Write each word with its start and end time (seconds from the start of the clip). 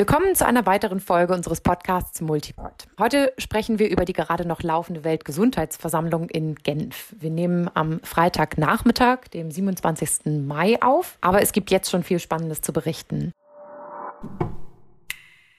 Willkommen 0.00 0.34
zu 0.34 0.46
einer 0.46 0.64
weiteren 0.64 0.98
Folge 0.98 1.34
unseres 1.34 1.60
Podcasts 1.60 2.22
Multipod. 2.22 2.72
Heute 2.98 3.34
sprechen 3.36 3.78
wir 3.78 3.90
über 3.90 4.06
die 4.06 4.14
gerade 4.14 4.48
noch 4.48 4.62
laufende 4.62 5.04
Weltgesundheitsversammlung 5.04 6.30
in 6.30 6.54
Genf. 6.54 7.14
Wir 7.18 7.28
nehmen 7.28 7.70
am 7.74 8.00
Freitagnachmittag, 8.02 9.28
dem 9.34 9.50
27. 9.50 10.46
Mai 10.46 10.80
auf, 10.80 11.18
aber 11.20 11.42
es 11.42 11.52
gibt 11.52 11.70
jetzt 11.70 11.90
schon 11.90 12.02
viel 12.02 12.18
Spannendes 12.18 12.62
zu 12.62 12.72
berichten. 12.72 13.32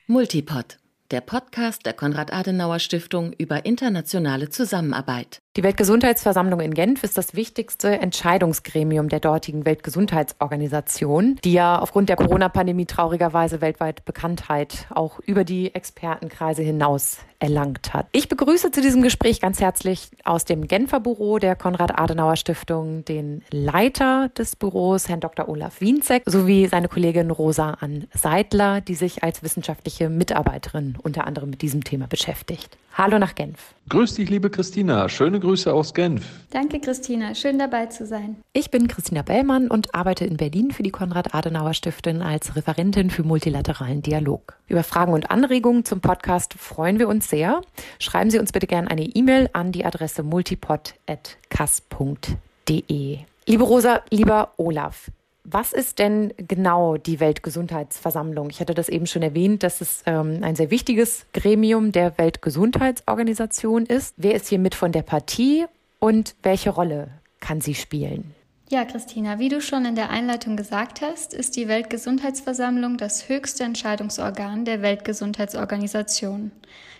Multipod, 0.07 0.79
der 1.11 1.21
Podcast 1.21 1.85
der 1.85 1.93
Konrad-Adenauer-Stiftung 1.93 3.33
über 3.33 3.63
internationale 3.67 4.49
Zusammenarbeit. 4.49 5.40
Die 5.57 5.63
Weltgesundheitsversammlung 5.63 6.61
in 6.61 6.73
Genf 6.73 7.03
ist 7.03 7.17
das 7.17 7.35
wichtigste 7.35 7.89
Entscheidungsgremium 7.99 9.09
der 9.09 9.19
dortigen 9.19 9.65
Weltgesundheitsorganisation, 9.65 11.39
die 11.43 11.51
ja 11.51 11.77
aufgrund 11.77 12.07
der 12.07 12.15
Corona-Pandemie 12.15 12.85
traurigerweise 12.85 13.59
weltweit 13.59 14.05
Bekanntheit 14.05 14.87
auch 14.91 15.19
über 15.19 15.43
die 15.43 15.75
Expertenkreise 15.75 16.61
hinaus 16.61 17.17
erlangt 17.39 17.93
hat. 17.93 18.07
Ich 18.13 18.29
begrüße 18.29 18.71
zu 18.71 18.79
diesem 18.79 19.01
Gespräch 19.01 19.41
ganz 19.41 19.59
herzlich 19.59 20.11
aus 20.23 20.45
dem 20.45 20.69
Genfer 20.69 21.01
Büro 21.01 21.37
der 21.37 21.57
Konrad-Adenauer-Stiftung 21.57 23.03
den 23.03 23.43
Leiter 23.51 24.29
des 24.29 24.55
Büros, 24.55 25.09
Herrn 25.09 25.19
Dr. 25.19 25.49
Olaf 25.49 25.81
Wienzek, 25.81 26.23
sowie 26.27 26.67
seine 26.67 26.87
Kollegin 26.87 27.29
Rosa 27.29 27.71
Ann 27.81 28.07
Seidler, 28.13 28.79
die 28.79 28.95
sich 28.95 29.21
als 29.23 29.43
wissenschaftliche 29.43 30.07
Mitarbeiterin 30.07 30.97
unter 31.03 31.27
anderem 31.27 31.49
mit 31.49 31.61
diesem 31.61 31.83
Thema 31.83 32.07
beschäftigt. 32.07 32.77
Hallo 32.93 33.19
nach 33.19 33.35
Genf. 33.35 33.73
Grüß 33.89 34.15
dich, 34.15 34.29
liebe 34.29 34.49
Christina. 34.49 35.09
Schöne 35.09 35.40
Grüße 35.41 35.73
aus 35.73 35.93
Genf. 35.93 36.25
Danke, 36.51 36.79
Christina. 36.79 37.35
Schön 37.35 37.59
dabei 37.59 37.87
zu 37.87 38.05
sein. 38.05 38.37
Ich 38.53 38.71
bin 38.71 38.87
Christina 38.87 39.21
Bellmann 39.21 39.67
und 39.67 39.93
arbeite 39.93 40.23
in 40.25 40.37
Berlin 40.37 40.71
für 40.71 40.83
die 40.83 40.91
Konrad-Adenauer-Stiftung 40.91 42.21
als 42.21 42.55
Referentin 42.55 43.09
für 43.09 43.23
multilateralen 43.23 44.01
Dialog. 44.01 44.57
Über 44.67 44.83
Fragen 44.83 45.11
und 45.11 45.29
Anregungen 45.29 45.83
zum 45.83 45.99
Podcast 45.99 46.53
freuen 46.53 46.99
wir 46.99 47.09
uns 47.09 47.29
sehr. 47.29 47.59
Schreiben 47.99 48.29
Sie 48.29 48.39
uns 48.39 48.53
bitte 48.53 48.67
gerne 48.67 48.89
eine 48.89 49.03
E-Mail 49.03 49.49
an 49.51 49.73
die 49.73 49.83
Adresse 49.83 50.23
multipod.kass.de. 50.23 53.17
Liebe 53.47 53.63
Rosa, 53.63 54.01
lieber 54.11 54.53
Olaf, 54.57 55.09
was 55.43 55.73
ist 55.73 55.99
denn 55.99 56.33
genau 56.37 56.97
die 56.97 57.19
Weltgesundheitsversammlung? 57.19 58.49
Ich 58.49 58.59
hatte 58.59 58.73
das 58.73 58.89
eben 58.89 59.07
schon 59.07 59.23
erwähnt, 59.23 59.63
dass 59.63 59.81
es 59.81 60.03
ähm, 60.05 60.39
ein 60.41 60.55
sehr 60.55 60.71
wichtiges 60.71 61.25
Gremium 61.33 61.91
der 61.91 62.17
Weltgesundheitsorganisation 62.17 63.85
ist. 63.85 64.13
Wer 64.17 64.35
ist 64.35 64.47
hier 64.47 64.59
mit 64.59 64.75
von 64.75 64.91
der 64.91 65.01
Partie 65.01 65.65
und 65.99 66.35
welche 66.43 66.69
Rolle 66.69 67.09
kann 67.39 67.59
sie 67.59 67.75
spielen? 67.75 68.35
Ja, 68.71 68.85
Christina, 68.85 69.37
wie 69.37 69.49
du 69.49 69.59
schon 69.59 69.83
in 69.83 69.95
der 69.95 70.11
Einleitung 70.11 70.55
gesagt 70.55 71.01
hast, 71.01 71.33
ist 71.33 71.57
die 71.57 71.67
Weltgesundheitsversammlung 71.67 72.95
das 72.95 73.27
höchste 73.27 73.65
Entscheidungsorgan 73.65 74.63
der 74.63 74.81
Weltgesundheitsorganisation. 74.81 76.51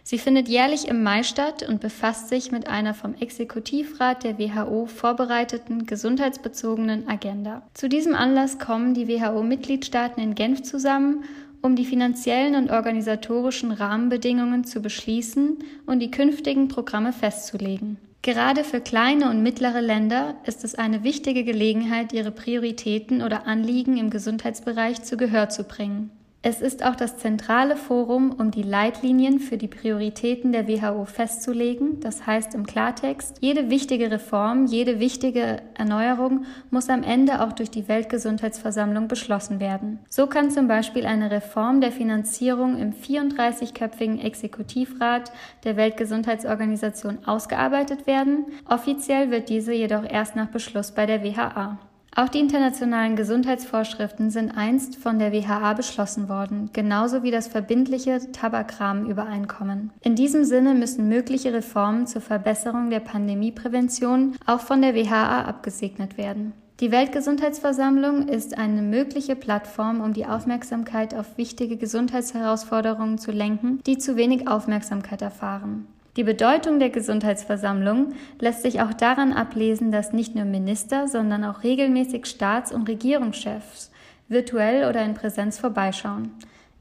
Sie 0.04 0.18
findet 0.18 0.50
jährlich 0.50 0.90
im 0.90 1.02
Mai 1.02 1.24
statt 1.24 1.66
und 1.66 1.80
befasst 1.80 2.28
sich 2.28 2.52
mit 2.52 2.68
einer 2.68 2.94
vom 2.94 3.16
Exekutivrat 3.16 4.26
der 4.26 4.38
WHO 4.38 4.86
vorbereiteten 4.86 5.86
gesundheitsbezogenen 5.86 7.08
Agenda. 7.08 7.62
Zu 7.74 7.88
diesem 7.88 8.16
Anlass 8.16 8.60
kommen 8.60 8.94
die 8.94 9.08
WHO-Mitgliedstaaten 9.08 10.22
in 10.22 10.36
Genf 10.36 10.64
zusammen, 10.64 11.24
um 11.62 11.78
die 11.78 11.86
finanziellen 11.86 12.56
und 12.56 12.70
organisatorischen 12.70 13.72
Rahmenbedingungen 13.72 14.66
zu 14.66 14.82
beschließen 14.82 15.60
und 15.86 16.00
die 16.00 16.12
künftigen 16.12 16.68
Programme 16.68 17.14
festzulegen. 17.14 17.98
Gerade 18.24 18.64
für 18.64 18.82
kleine 18.82 19.32
und 19.32 19.42
mittlere 19.42 19.82
Länder 19.82 20.36
ist 20.46 20.64
es 20.64 20.76
eine 20.76 21.04
wichtige 21.04 21.44
Gelegenheit, 21.44 22.14
ihre 22.14 22.30
Prioritäten 22.30 23.24
oder 23.24 23.48
Anliegen 23.48 23.98
im 23.98 24.12
Gesundheitsbereich 24.12 25.02
zu 25.02 25.18
Gehör 25.18 25.50
zu 25.50 25.64
bringen. 25.64 26.12
Es 26.44 26.59
ist 26.59 26.84
auch 26.84 26.95
das 26.95 27.17
zentrale 27.17 27.75
Forum, 27.75 28.31
um 28.31 28.50
die 28.50 28.64
Leitlinien 28.64 29.38
für 29.38 29.58
die 29.58 29.67
Prioritäten 29.67 30.52
der 30.52 30.67
WHO 30.67 31.06
festzulegen. 31.06 32.00
Das 32.00 32.25
heißt 32.25 32.56
im 32.56 32.66
Klartext, 32.66 33.38
jede 33.42 33.70
wichtige 33.70 34.09
Reform, 34.09 34.66
jede 34.66 35.00
wichtige 35.00 35.62
Erneuerung 35.75 36.46
muss 36.72 36.90
am 36.90 37.03
Ende 37.03 37.44
auch 37.44 37.51
durch 37.53 37.69
die 37.69 37.88
Weltgesundheitsversammlung 37.88 39.07
beschlossen 39.07 39.59
werden. 39.59 40.00
So 40.09 40.25
kann 40.25 40.50
zum 40.50 40.68
Beispiel 40.68 41.06
eine 41.06 41.30
Reform 41.30 41.80
der 41.80 41.91
Finanzierung 41.91 42.80
im 42.80 42.91
34-köpfigen 42.91 44.19
Exekutivrat 44.19 45.31
der 45.63 45.78
Weltgesundheitsorganisation 45.78 47.19
ausgearbeitet 47.28 48.07
werden. 48.07 48.46
Offiziell 48.68 49.30
wird 49.30 49.50
diese 49.50 49.74
jedoch 49.74 50.09
erst 50.09 50.35
nach 50.35 50.47
Beschluss 50.47 50.91
bei 50.91 51.06
der 51.06 51.24
WHA. 51.24 51.78
Auch 52.14 52.28
die 52.28 52.40
internationalen 52.40 53.16
Gesundheitsvorschriften 53.16 54.32
sind 54.32 54.52
einst 54.52 54.98
von 54.98 55.18
der 55.18 55.32
WHA 55.32 55.74
beschlossen 55.74 56.28
worden, 56.28 56.70
genauso 56.74 57.24
wie 57.24 57.32
das 57.32 57.48
verbindliche 57.48 58.32
Tabakrahmenübereinkommen. 58.34 59.92
In 60.02 60.16
diesem 60.16 60.44
Sinne 60.44 60.74
müssen 60.74 61.08
mögliche 61.08 61.54
Reformen 61.54 62.08
zur 62.08 62.22
Verbesserung 62.22 62.90
der 62.90 63.00
Pandemieprävention 63.00 64.36
auch 64.46 64.60
von 64.60 64.82
der 64.82 64.94
WHA 64.94 65.46
abgesegnet 65.46 66.18
werden. 66.18 66.52
Die 66.82 66.92
Weltgesundheitsversammlung 66.92 68.28
ist 68.28 68.58
eine 68.58 68.82
mögliche 68.82 69.36
Plattform, 69.36 70.02
um 70.02 70.14
die 70.14 70.26
Aufmerksamkeit 70.26 71.14
auf 71.14 71.38
wichtige 71.38 71.78
Gesundheitsherausforderungen 71.78 73.20
zu 73.20 73.32
lenken, 73.32 73.82
die 73.86 74.00
zu 74.00 74.18
wenig 74.18 74.48
Aufmerksamkeit 74.48 75.22
erfahren. 75.22 75.88
Die 76.18 76.24
Bedeutung 76.24 76.80
der 76.80 76.90
Gesundheitsversammlung 76.90 78.14
lässt 78.40 78.64
sich 78.64 78.82
auch 78.82 78.94
daran 78.94 79.32
ablesen, 79.32 79.92
dass 79.92 80.12
nicht 80.12 80.36
nur 80.36 80.44
Minister, 80.44 81.08
sondern 81.08 81.46
auch 81.46 81.64
regelmäßig 81.64 82.26
Staats- 82.26 82.74
und 82.74 82.90
Regierungschefs 82.90 83.92
virtuell 84.28 84.90
oder 84.90 85.04
in 85.04 85.14
Präsenz 85.14 85.60
vorbeischauen. 85.60 86.32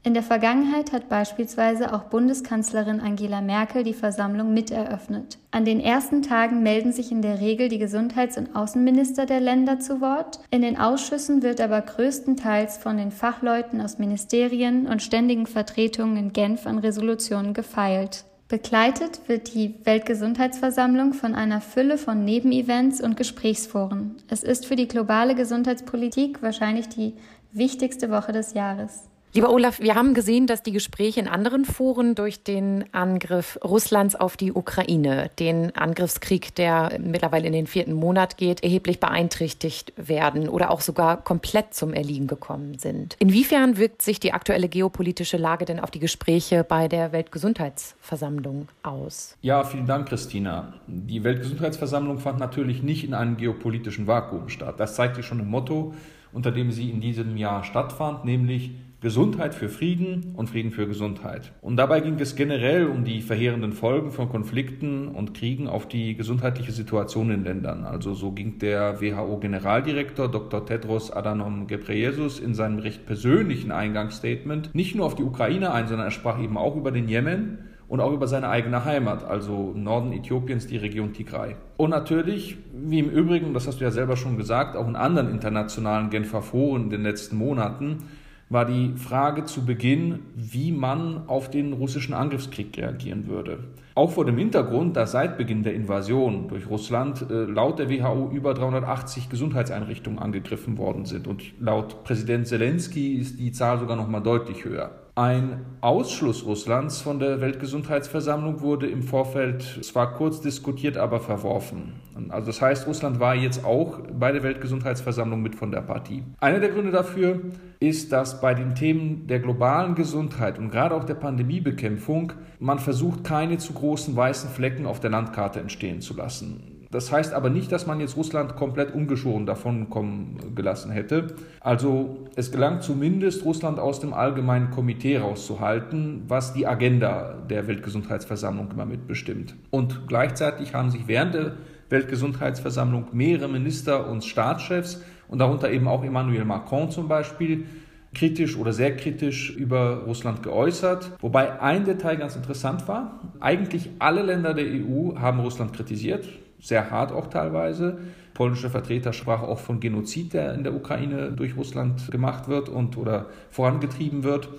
In 0.03 0.15
der 0.15 0.23
Vergangenheit 0.23 0.93
hat 0.93 1.09
beispielsweise 1.09 1.93
auch 1.93 2.05
Bundeskanzlerin 2.05 2.99
Angela 2.99 3.39
Merkel 3.39 3.83
die 3.83 3.93
Versammlung 3.93 4.51
miteröffnet. 4.51 5.37
An 5.51 5.63
den 5.63 5.79
ersten 5.79 6.23
Tagen 6.23 6.63
melden 6.63 6.91
sich 6.91 7.11
in 7.11 7.21
der 7.21 7.39
Regel 7.39 7.69
die 7.69 7.77
Gesundheits- 7.77 8.37
und 8.37 8.55
Außenminister 8.55 9.27
der 9.27 9.39
Länder 9.39 9.79
zu 9.79 10.01
Wort. 10.01 10.39
In 10.49 10.63
den 10.63 10.79
Ausschüssen 10.79 11.43
wird 11.43 11.61
aber 11.61 11.81
größtenteils 11.81 12.79
von 12.79 12.97
den 12.97 13.11
Fachleuten 13.11 13.79
aus 13.79 13.99
Ministerien 13.99 14.87
und 14.87 15.03
ständigen 15.03 15.45
Vertretungen 15.45 16.17
in 16.17 16.33
Genf 16.33 16.65
an 16.65 16.79
Resolutionen 16.79 17.53
gefeilt. 17.53 18.25
Begleitet 18.51 19.29
wird 19.29 19.53
die 19.53 19.75
Weltgesundheitsversammlung 19.85 21.13
von 21.13 21.35
einer 21.35 21.61
Fülle 21.61 21.97
von 21.97 22.25
Nebenevents 22.25 22.99
und 22.99 23.15
Gesprächsforen. 23.15 24.17
Es 24.27 24.43
ist 24.43 24.65
für 24.65 24.75
die 24.75 24.89
globale 24.89 25.35
Gesundheitspolitik 25.35 26.41
wahrscheinlich 26.41 26.89
die 26.89 27.13
wichtigste 27.53 28.11
Woche 28.11 28.33
des 28.33 28.53
Jahres. 28.53 29.10
Lieber 29.33 29.49
Olaf, 29.49 29.79
wir 29.79 29.95
haben 29.95 30.13
gesehen, 30.13 30.45
dass 30.45 30.61
die 30.61 30.73
Gespräche 30.73 31.21
in 31.21 31.29
anderen 31.29 31.63
Foren 31.63 32.15
durch 32.15 32.43
den 32.43 32.83
Angriff 32.91 33.57
Russlands 33.63 34.13
auf 34.13 34.35
die 34.35 34.51
Ukraine, 34.51 35.31
den 35.39 35.73
Angriffskrieg, 35.73 36.53
der 36.55 36.99
mittlerweile 36.99 37.47
in 37.47 37.53
den 37.53 37.65
vierten 37.65 37.93
Monat 37.93 38.35
geht, 38.35 38.61
erheblich 38.61 38.99
beeinträchtigt 38.99 39.93
werden 39.95 40.49
oder 40.49 40.69
auch 40.69 40.81
sogar 40.81 41.23
komplett 41.23 41.73
zum 41.73 41.93
Erliegen 41.93 42.27
gekommen 42.27 42.77
sind. 42.77 43.15
Inwiefern 43.19 43.77
wirkt 43.77 44.01
sich 44.01 44.19
die 44.19 44.33
aktuelle 44.33 44.67
geopolitische 44.67 45.37
Lage 45.37 45.63
denn 45.63 45.79
auf 45.79 45.91
die 45.91 45.99
Gespräche 45.99 46.65
bei 46.65 46.89
der 46.89 47.13
Weltgesundheitsversammlung 47.13 48.67
aus? 48.83 49.37
Ja, 49.41 49.63
vielen 49.63 49.87
Dank, 49.87 50.09
Christina. 50.09 50.73
Die 50.87 51.23
Weltgesundheitsversammlung 51.23 52.19
fand 52.19 52.37
natürlich 52.39 52.83
nicht 52.83 53.05
in 53.05 53.13
einem 53.13 53.37
geopolitischen 53.37 54.07
Vakuum 54.07 54.49
statt. 54.49 54.75
Das 54.77 54.95
zeigt 54.95 55.15
sich 55.15 55.25
schon 55.25 55.39
im 55.39 55.47
Motto, 55.47 55.93
unter 56.33 56.51
dem 56.51 56.73
sie 56.73 56.89
in 56.89 56.99
diesem 56.99 57.37
Jahr 57.37 57.63
stattfand, 57.63 58.25
nämlich 58.25 58.71
Gesundheit 59.01 59.55
für 59.55 59.67
Frieden 59.67 60.35
und 60.35 60.51
Frieden 60.51 60.69
für 60.69 60.85
Gesundheit. 60.85 61.53
Und 61.61 61.77
dabei 61.77 62.01
ging 62.01 62.19
es 62.19 62.35
generell 62.35 62.85
um 62.85 63.03
die 63.03 63.21
verheerenden 63.21 63.73
Folgen 63.73 64.11
von 64.11 64.29
Konflikten 64.29 65.07
und 65.07 65.33
Kriegen 65.33 65.67
auf 65.67 65.87
die 65.87 66.15
gesundheitliche 66.15 66.71
Situation 66.71 67.31
in 67.31 67.43
Ländern. 67.43 67.83
Also 67.83 68.13
so 68.13 68.31
ging 68.31 68.59
der 68.59 69.01
WHO-Generaldirektor 69.01 70.29
Dr. 70.29 70.67
Tedros 70.67 71.09
Adhanom 71.09 71.65
Ghebreyesus 71.65 72.39
in 72.39 72.53
seinem 72.53 72.77
recht 72.77 73.07
persönlichen 73.07 73.71
Eingangsstatement 73.71 74.75
nicht 74.75 74.93
nur 74.93 75.07
auf 75.07 75.15
die 75.15 75.23
Ukraine 75.23 75.71
ein, 75.71 75.87
sondern 75.87 76.05
er 76.05 76.11
sprach 76.11 76.39
eben 76.39 76.55
auch 76.55 76.75
über 76.75 76.91
den 76.91 77.07
Jemen 77.07 77.57
und 77.87 78.01
auch 78.01 78.13
über 78.13 78.27
seine 78.27 78.49
eigene 78.49 78.85
Heimat, 78.85 79.23
also 79.23 79.73
Norden 79.75 80.13
Äthiopiens 80.13 80.67
die 80.67 80.77
Region 80.77 81.11
Tigray. 81.11 81.55
Und 81.75 81.89
natürlich, 81.89 82.57
wie 82.71 82.99
im 82.99 83.09
Übrigen, 83.09 83.55
das 83.55 83.67
hast 83.67 83.81
du 83.81 83.83
ja 83.83 83.91
selber 83.91 84.15
schon 84.15 84.37
gesagt, 84.37 84.75
auch 84.75 84.87
in 84.87 84.95
anderen 84.95 85.31
internationalen 85.31 86.11
Genfer 86.11 86.43
Foren 86.43 86.83
in 86.83 86.89
den 86.91 87.01
letzten 87.01 87.35
Monaten, 87.35 88.03
war 88.51 88.65
die 88.65 88.93
Frage 88.97 89.45
zu 89.45 89.65
Beginn, 89.65 90.19
wie 90.35 90.71
man 90.73 91.27
auf 91.27 91.49
den 91.49 91.71
russischen 91.71 92.13
Angriffskrieg 92.13 92.77
reagieren 92.77 93.27
würde. 93.27 93.59
Auch 93.95 94.11
vor 94.11 94.25
dem 94.25 94.37
Hintergrund, 94.37 94.95
dass 94.95 95.13
seit 95.13 95.37
Beginn 95.37 95.63
der 95.63 95.73
Invasion 95.73 96.47
durch 96.49 96.69
Russland 96.69 97.25
äh, 97.29 97.43
laut 97.43 97.79
der 97.79 97.89
WHO 97.89 98.29
über 98.31 98.53
380 98.53 99.29
Gesundheitseinrichtungen 99.29 100.19
angegriffen 100.19 100.77
worden 100.77 101.05
sind 101.05 101.27
und 101.27 101.43
laut 101.59 102.03
Präsident 102.03 102.47
Zelensky 102.47 103.15
ist 103.15 103.39
die 103.39 103.51
Zahl 103.51 103.79
sogar 103.79 103.95
noch 103.95 104.07
mal 104.07 104.21
deutlich 104.21 104.65
höher. 104.65 105.00
Ein 105.15 105.65
Ausschluss 105.81 106.45
Russlands 106.45 107.01
von 107.01 107.19
der 107.19 107.41
Weltgesundheitsversammlung 107.41 108.61
wurde 108.61 108.87
im 108.87 109.03
Vorfeld 109.03 109.61
zwar 109.83 110.13
kurz 110.13 110.39
diskutiert, 110.39 110.95
aber 110.95 111.19
verworfen. 111.19 111.99
Also 112.29 112.47
das 112.47 112.61
heißt, 112.61 112.87
Russland 112.87 113.19
war 113.19 113.35
jetzt 113.35 113.65
auch 113.65 113.99
bei 114.17 114.31
der 114.31 114.41
Weltgesundheitsversammlung 114.41 115.41
mit 115.41 115.55
von 115.55 115.69
der 115.69 115.81
Partie. 115.81 116.23
Einer 116.39 116.59
der 116.59 116.69
Gründe 116.69 116.91
dafür 116.91 117.41
ist, 117.81 118.13
dass 118.13 118.39
bei 118.39 118.53
den 118.53 118.73
Themen 118.73 119.27
der 119.27 119.39
globalen 119.39 119.95
Gesundheit 119.95 120.57
und 120.57 120.71
gerade 120.71 120.95
auch 120.95 121.03
der 121.03 121.15
Pandemiebekämpfung 121.15 122.31
man 122.59 122.79
versucht, 122.79 123.25
keine 123.25 123.57
zu 123.57 123.73
großen 123.73 124.15
weißen 124.15 124.49
Flecken 124.49 124.85
auf 124.85 125.01
der 125.01 125.09
Landkarte 125.09 125.59
entstehen 125.59 125.99
zu 125.99 126.15
lassen. 126.15 126.70
Das 126.91 127.09
heißt 127.11 127.33
aber 127.33 127.49
nicht, 127.49 127.71
dass 127.71 127.87
man 127.87 128.01
jetzt 128.01 128.17
Russland 128.17 128.57
komplett 128.57 128.93
ungeschoren 128.93 129.45
davon 129.45 129.89
kommen 129.89 130.37
gelassen 130.55 130.91
hätte. 130.91 131.27
Also 131.61 132.27
es 132.35 132.51
gelang 132.51 132.81
zumindest, 132.81 133.45
Russland 133.45 133.79
aus 133.79 134.01
dem 134.01 134.13
allgemeinen 134.13 134.71
Komitee 134.71 135.17
rauszuhalten, 135.17 136.23
was 136.27 136.53
die 136.53 136.67
Agenda 136.67 137.35
der 137.49 137.67
Weltgesundheitsversammlung 137.67 138.71
immer 138.71 138.85
mitbestimmt. 138.85 139.55
Und 139.69 140.07
gleichzeitig 140.07 140.75
haben 140.75 140.91
sich 140.91 141.07
während 141.07 141.33
der 141.33 141.53
Weltgesundheitsversammlung 141.89 143.07
mehrere 143.13 143.47
Minister 143.47 144.09
und 144.09 144.25
Staatschefs 144.25 145.01
und 145.29 145.39
darunter 145.39 145.71
eben 145.71 145.87
auch 145.87 146.03
Emmanuel 146.03 146.43
Macron 146.43 146.91
zum 146.91 147.07
Beispiel 147.07 147.65
kritisch 148.13 148.57
oder 148.57 148.73
sehr 148.73 148.97
kritisch 148.97 149.55
über 149.55 150.03
Russland 150.05 150.43
geäußert. 150.43 151.11
Wobei 151.21 151.61
ein 151.61 151.85
Detail 151.85 152.17
ganz 152.17 152.35
interessant 152.35 152.89
war. 152.89 153.21
Eigentlich 153.39 153.89
alle 153.99 154.21
Länder 154.21 154.53
der 154.53 154.65
EU 154.65 155.15
haben 155.15 155.39
Russland 155.39 155.71
kritisiert 155.71 156.27
sehr 156.61 156.91
hart 156.91 157.11
auch 157.11 157.27
teilweise. 157.27 157.97
Polnische 158.33 158.69
Vertreter 158.69 159.11
sprachen 159.11 159.47
auch 159.47 159.59
von 159.59 159.79
Genozid, 159.79 160.33
der 160.33 160.53
in 160.53 160.63
der 160.63 160.73
Ukraine 160.73 161.31
durch 161.31 161.57
Russland 161.57 162.09
gemacht 162.11 162.47
wird 162.47 162.69
und 162.69 162.97
oder 162.97 163.27
vorangetrieben 163.49 164.23
wird. 164.23 164.49